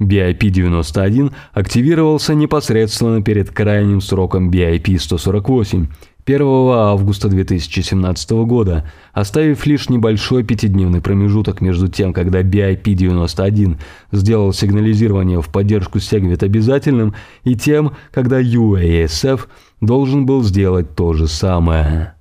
BIP-91 0.00 1.32
активировался 1.52 2.34
непосредственно 2.34 3.22
перед 3.22 3.50
крайним 3.50 4.00
сроком 4.00 4.50
BIP-148 4.50 5.88
1 6.26 6.40
августа 6.40 7.28
2017 7.28 8.30
года, 8.46 8.90
оставив 9.12 9.66
лишь 9.66 9.90
небольшой 9.90 10.42
пятидневный 10.42 11.02
промежуток 11.02 11.60
между 11.60 11.88
тем, 11.88 12.14
когда 12.14 12.40
BIP-91 12.40 13.78
сделал 14.10 14.52
сигнализирование 14.54 15.42
в 15.42 15.50
поддержку 15.50 15.98
Segwit 15.98 16.42
обязательным, 16.42 17.14
и 17.44 17.54
тем, 17.54 17.92
когда 18.10 18.40
UASF 18.40 19.42
должен 19.82 20.24
был 20.24 20.42
сделать 20.42 20.94
то 20.96 21.12
же 21.12 21.28
самое. 21.28 22.14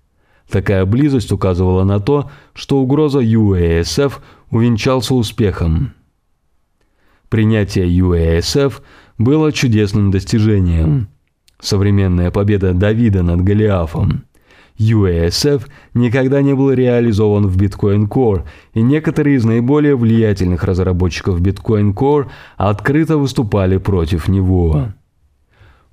Такая 0.49 0.85
близость 0.85 1.31
указывала 1.31 1.85
на 1.85 2.01
то, 2.01 2.29
что 2.53 2.79
угроза 2.79 3.19
UASF 3.19 4.15
увенчался 4.51 5.15
успехом. 5.15 5.93
Принятие 7.33 7.87
UASF 7.87 8.73
было 9.17 9.51
чудесным 9.51 10.11
достижением. 10.11 11.07
Современная 11.59 12.29
победа 12.29 12.75
Давида 12.75 13.23
над 13.23 13.41
Голиафом. 13.41 14.25
UASF 14.77 15.63
никогда 15.95 16.43
не 16.43 16.53
был 16.53 16.71
реализован 16.71 17.47
в 17.47 17.57
Bitcoin 17.57 18.07
Core, 18.07 18.43
и 18.75 18.83
некоторые 18.83 19.37
из 19.37 19.45
наиболее 19.45 19.95
влиятельных 19.95 20.63
разработчиков 20.63 21.41
Bitcoin 21.41 21.95
Core 21.95 22.27
открыто 22.55 23.17
выступали 23.17 23.77
против 23.77 24.27
него. 24.27 24.89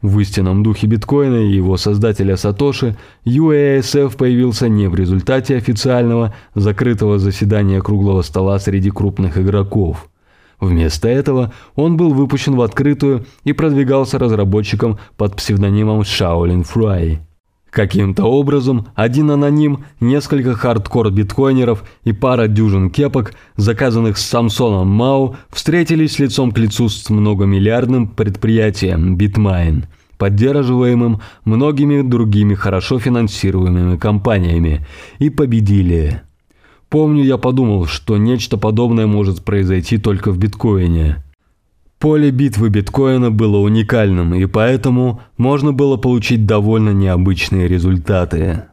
В 0.03 0.21
истинном 0.21 0.63
духе 0.63 0.89
биткоина 0.89 1.37
и 1.37 1.55
его 1.55 1.79
создателя 1.79 2.37
Сатоши 2.37 2.99
UASF 3.25 4.15
появился 4.15 4.69
не 4.69 4.89
в 4.89 4.95
результате 4.95 5.57
официального 5.57 6.35
закрытого 6.55 7.19
заседания 7.19 7.81
круглого 7.81 8.21
стола 8.21 8.59
среди 8.59 8.91
крупных 8.91 9.39
игроков. 9.39 10.10
Вместо 10.61 11.09
этого 11.09 11.53
он 11.75 11.97
был 11.97 12.13
выпущен 12.13 12.55
в 12.55 12.61
открытую 12.61 13.27
и 13.45 13.53
продвигался 13.53 14.19
разработчиком 14.19 14.99
под 15.17 15.37
псевдонимом 15.37 16.03
Shaolin 16.03 16.67
Fry. 16.67 17.19
Каким-то 17.71 18.25
образом 18.25 18.89
один 18.97 19.31
аноним, 19.31 19.85
несколько 20.01 20.55
хардкор-биткоинеров 20.55 21.85
и 22.03 22.13
пара 22.13 22.49
дюжин 22.49 22.91
кепок, 22.91 23.33
заказанных 23.57 24.19
с 24.19 24.27
Самсоном 24.27 24.89
Мау, 24.89 25.37
встретились 25.51 26.19
лицом 26.19 26.51
к 26.51 26.59
лицу 26.59 26.89
с 26.89 27.09
многомиллиардным 27.09 28.09
предприятием 28.09 29.17
Bitmain, 29.17 29.85
поддерживаемым 30.19 31.21
многими 31.45 32.03
другими 32.03 32.55
хорошо 32.55 32.99
финансируемыми 32.99 33.97
компаниями, 33.97 34.85
и 35.21 35.31
победили. 35.31 36.23
Помню, 36.91 37.23
я 37.23 37.39
подумал, 37.39 37.87
что 37.87 38.17
нечто 38.17 38.59
подобное 38.59 39.07
может 39.07 39.45
произойти 39.45 39.97
только 39.97 40.33
в 40.33 40.39
биткоине. 40.39 41.23
Поле 42.01 42.33
битвы 42.33 42.69
биткоина 42.69 43.31
было 43.31 43.59
уникальным, 43.59 44.35
и 44.35 44.47
поэтому 44.47 45.21
можно 45.37 45.73
было 45.73 45.97
получить 45.97 46.47
довольно 46.47 46.91
необычные 46.91 47.69
результаты. 47.69 48.65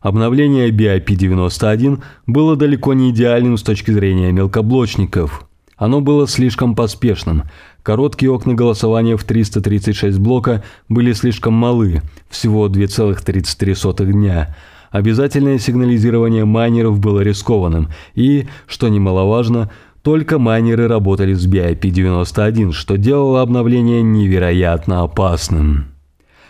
Обновление 0.00 0.70
BIP-91 0.70 2.02
было 2.26 2.56
далеко 2.56 2.94
не 2.94 3.10
идеальным 3.10 3.58
с 3.58 3.62
точки 3.62 3.90
зрения 3.90 4.32
мелкоблочников. 4.32 5.46
Оно 5.76 6.00
было 6.00 6.26
слишком 6.26 6.74
поспешным. 6.74 7.42
Короткие 7.82 8.30
окна 8.30 8.54
голосования 8.54 9.18
в 9.18 9.24
336 9.24 10.18
блока 10.18 10.62
были 10.88 11.12
слишком 11.12 11.52
малы, 11.52 12.00
всего 12.30 12.68
2,33 12.68 14.12
дня. 14.12 14.56
Обязательное 14.94 15.58
сигнализирование 15.58 16.44
майнеров 16.44 17.00
было 17.00 17.18
рискованным 17.18 17.88
и, 18.14 18.46
что 18.68 18.86
немаловажно, 18.86 19.72
только 20.02 20.38
майнеры 20.38 20.86
работали 20.86 21.34
с 21.34 21.48
BIP-91, 21.48 22.70
что 22.70 22.96
делало 22.96 23.42
обновление 23.42 24.02
невероятно 24.02 25.02
опасным. 25.02 25.86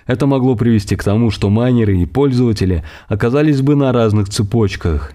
Это 0.07 0.27
могло 0.27 0.57
привести 0.57 0.95
к 0.95 1.03
тому, 1.03 1.31
что 1.31 1.49
майнеры 1.49 1.97
и 1.97 2.05
пользователи 2.05 2.85
оказались 3.09 3.63
бы 3.63 3.77
на 3.77 3.93
разных 3.93 4.29
цепочках. 4.29 5.13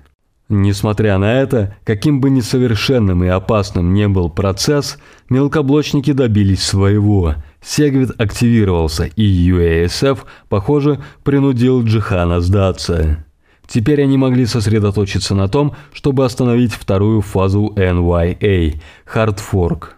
Несмотря 0.50 1.20
на 1.20 1.32
это, 1.32 1.76
каким 1.84 2.22
бы 2.22 2.32
несовершенным 2.32 3.24
и 3.24 3.28
опасным 3.28 3.94
не 3.94 4.08
был 4.08 4.32
процесс, 4.32 4.98
мелкоблочники 5.30 6.13
добились 6.13 6.63
своего. 6.63 7.36
Сегвит 7.62 8.19
активировался, 8.19 9.06
и 9.06 9.52
UASF, 9.52 10.19
похоже, 10.48 11.02
принудил 11.24 11.84
Джихана 11.84 12.39
сдаться. 12.39 13.26
Теперь 13.67 14.02
они 14.02 14.17
могли 14.17 14.45
сосредоточиться 14.45 15.36
на 15.36 15.48
том, 15.48 15.76
чтобы 15.93 16.26
остановить 16.26 16.74
вторую 16.74 17.22
фазу 17.22 17.74
NYA– 17.76 18.80
Fork. 19.13 19.89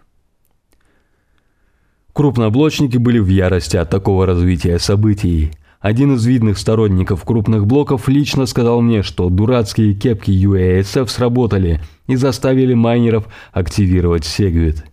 Крупноблочники 2.14 2.98
были 2.98 3.20
в 3.20 3.28
ярости 3.28 3.78
от 3.78 3.90
такого 3.90 4.26
развития 4.26 4.78
событий. 4.80 5.52
Один 5.80 6.16
из 6.16 6.26
видных 6.26 6.58
сторонников 6.58 7.24
крупных 7.24 7.66
блоков 7.66 8.10
лично 8.10 8.46
сказал 8.46 8.82
мне, 8.82 9.02
что 9.02 9.30
дурацкие 9.30 9.94
кепки 9.94 10.32
UASF 10.32 11.08
сработали 11.08 11.82
и 12.08 12.18
заставили 12.18 12.74
майнеров 12.74 13.28
активировать 13.54 14.24
Segwit. 14.24 14.84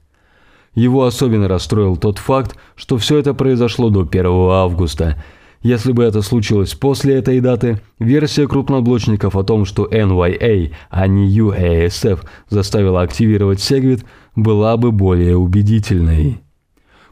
Его 0.78 1.04
особенно 1.04 1.48
расстроил 1.48 1.96
тот 1.96 2.18
факт, 2.18 2.56
что 2.76 2.98
все 2.98 3.18
это 3.18 3.34
произошло 3.34 3.90
до 3.90 4.02
1 4.02 4.26
августа– 4.26 5.22
если 5.60 5.90
бы 5.90 6.04
это 6.04 6.22
случилось 6.22 6.74
после 6.74 7.16
этой 7.16 7.40
даты, 7.40 7.80
версия 7.98 8.46
крупноблочников 8.46 9.34
о 9.34 9.42
том, 9.42 9.64
что 9.64 9.86
NYA, 9.86 10.72
а 10.88 11.06
не 11.08 11.36
UASF 11.36 12.20
заставила 12.48 13.02
активировать 13.02 13.58
Segwit, 13.58 14.04
была 14.36 14.76
бы 14.76 14.92
более 14.92 15.36
убедительной. 15.36 16.42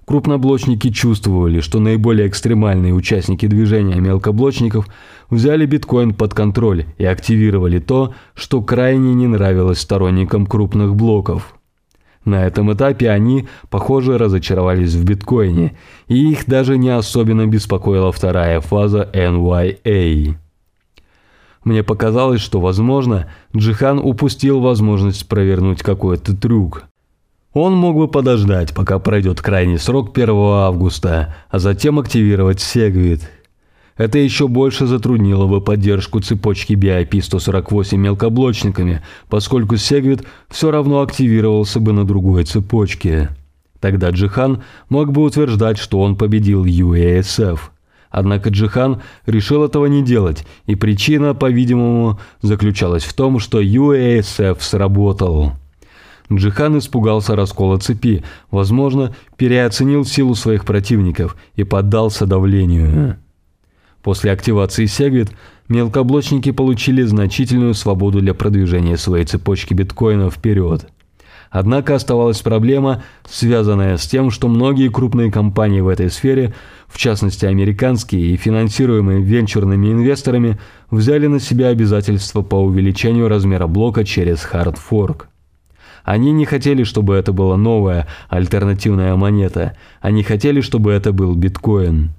Крупноблочники 0.05 0.91
чувствовали, 0.91 1.59
что 1.59 1.81
наиболее 1.81 2.29
экстремальные 2.29 2.95
участники 2.95 3.47
движения 3.47 3.99
мелкоблочников 3.99 4.87
взяли 5.29 5.67
биткоин 5.67 6.15
под 6.15 6.33
контроль 6.33 6.87
и 6.99 7.05
активировали 7.05 7.81
то, 7.81 8.15
что 8.35 8.63
крайне 8.63 9.13
не 9.15 9.27
нравилось 9.27 9.81
сторонникам 9.81 10.47
крупных 10.47 10.95
блоков. 10.95 11.57
На 12.27 12.45
этом 12.45 12.73
этапе 12.73 13.09
они, 13.09 13.47
похоже, 13.71 14.19
разочаровались 14.19 14.95
в 14.95 15.05
биткоине, 15.05 15.79
и 16.09 16.33
их 16.33 16.47
даже 16.47 16.77
не 16.77 16.91
особенно 16.91 17.47
беспокоила 17.47 18.11
вторая 18.11 18.61
фаза 18.61 19.09
NYA. 19.15 20.35
Мне 21.63 21.85
показалось, 21.85 22.41
что, 22.41 22.61
возможно, 22.61 23.31
Джихан 23.57 24.01
упустил 24.01 24.61
возможность 24.61 25.29
провернуть 25.29 25.85
какой-то 25.85 26.37
трюк. 26.37 26.83
Он 27.53 27.75
мог 27.75 27.97
бы 27.97 28.09
подождать, 28.09 28.75
пока 28.75 28.99
пройдет 28.99 29.41
крайний 29.41 29.79
срок 29.79 30.11
1 30.13 30.29
августа, 30.31 31.37
а 31.49 31.61
затем 31.61 32.01
активировать 32.01 32.61
Сегвит– 32.61 33.31
это 33.97 34.19
еще 34.19 34.47
больше 34.47 34.87
затруднило 34.87 35.47
бы 35.47 35.61
поддержку 35.61 36.21
цепочки 36.21 36.75
BIP-148 36.75 37.97
мелкоблочниками, 37.97 39.03
поскольку 39.29 39.77
Сегвит 39.77 40.25
все 40.49 40.71
равно 40.71 41.01
активировался 41.01 41.81
бы 41.81 41.93
на 41.93 42.05
другой 42.05 42.45
цепочке. 42.45 43.31
Тогда 43.81 44.11
Джихан 44.11 44.63
мог 44.89 45.13
бы 45.13 45.23
утверждать, 45.23 45.79
что 45.79 46.01
он 46.01 46.17
победил 46.17 46.65
UASF. 46.65 47.59
Однако 48.11 48.51
Джихан 48.51 49.03
решил 49.27 49.65
этого 49.65 49.87
не 49.87 50.03
делать, 50.03 50.47
и 50.67 50.75
причина, 50.75 51.35
по-видимому, 51.35 52.19
заключалась 52.41 53.05
в 53.05 53.15
том, 53.15 53.39
что 53.39 53.61
UASF 53.61 54.59
сработал. 54.61 55.53
Джихан 56.33 56.79
испугался 56.79 57.37
раскола 57.37 57.79
цепи, 57.79 58.25
возможно, 58.51 59.15
переоценил 59.37 60.05
силу 60.05 60.35
своих 60.35 60.65
противников 60.65 61.37
и 61.55 61.65
поддался 61.65 62.27
давлению. 62.27 63.19
После 64.07 64.31
активации 64.31 64.85
Segwit 64.85 65.33
мелкоблочники 65.69 66.53
получили 66.53 67.03
значительную 67.03 67.75
свободу 67.75 68.21
для 68.21 68.35
продвижения 68.35 68.97
своей 68.97 69.25
цепочки 69.25 69.75
биткоина 69.75 70.31
вперед. 70.31 70.87
Однако 71.51 71.97
оставалась 71.97 72.41
проблема, 72.41 73.03
связанная 73.29 73.97
с 73.97 74.07
тем, 74.07 74.31
что 74.31 74.47
многие 74.47 74.91
крупные 74.91 75.33
компании 75.33 75.81
в 75.81 75.89
этой 75.89 76.09
сфере, 76.09 76.55
в 76.87 76.99
частности 76.99 77.47
американские 77.47 78.27
и 78.27 78.37
финансируемые 78.37 79.23
венчурными 79.23 79.91
инвесторами, 79.91 80.61
взяли 80.89 81.27
на 81.27 81.41
себя 81.41 81.71
обязательства 81.71 82.43
по 82.43 82.63
увеличению 82.63 83.27
размера 83.27 83.67
блока 83.67 84.05
через 84.05 84.39
Fork. 84.49 85.25
Они 86.05 86.31
не 86.31 86.45
хотели, 86.45 86.85
чтобы 86.85 87.17
это 87.17 87.33
была 87.33 87.57
новая 87.57 88.07
альтернативная 88.29 89.17
монета, 89.17 89.77
они 90.01 90.23
хотели, 90.23 90.61
чтобы 90.61 90.93
это 90.93 91.13
был 91.13 91.35
биткоин. 91.35 92.13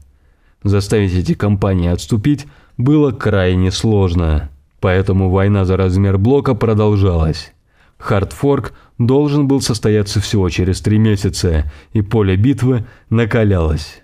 Заставить 0.64 1.14
эти 1.14 1.34
компании 1.34 1.90
отступить 1.90 2.48
было 2.78 3.12
крайне 3.12 3.72
сложно, 3.72 4.50
поэтому 4.80 5.30
война 5.30 5.66
за 5.66 5.78
размер 5.78 6.18
блока 6.18 6.56
продолжалась. 6.56 7.54
Хардфорк 7.98 8.74
должен 8.98 9.48
был 9.48 9.62
состояться 9.62 10.20
всего 10.20 10.50
через 10.50 10.82
три 10.82 10.98
месяца, 10.98 11.72
и 11.94 12.02
поле 12.02 12.36
битвы 12.36 12.86
накалялось. 13.10 14.02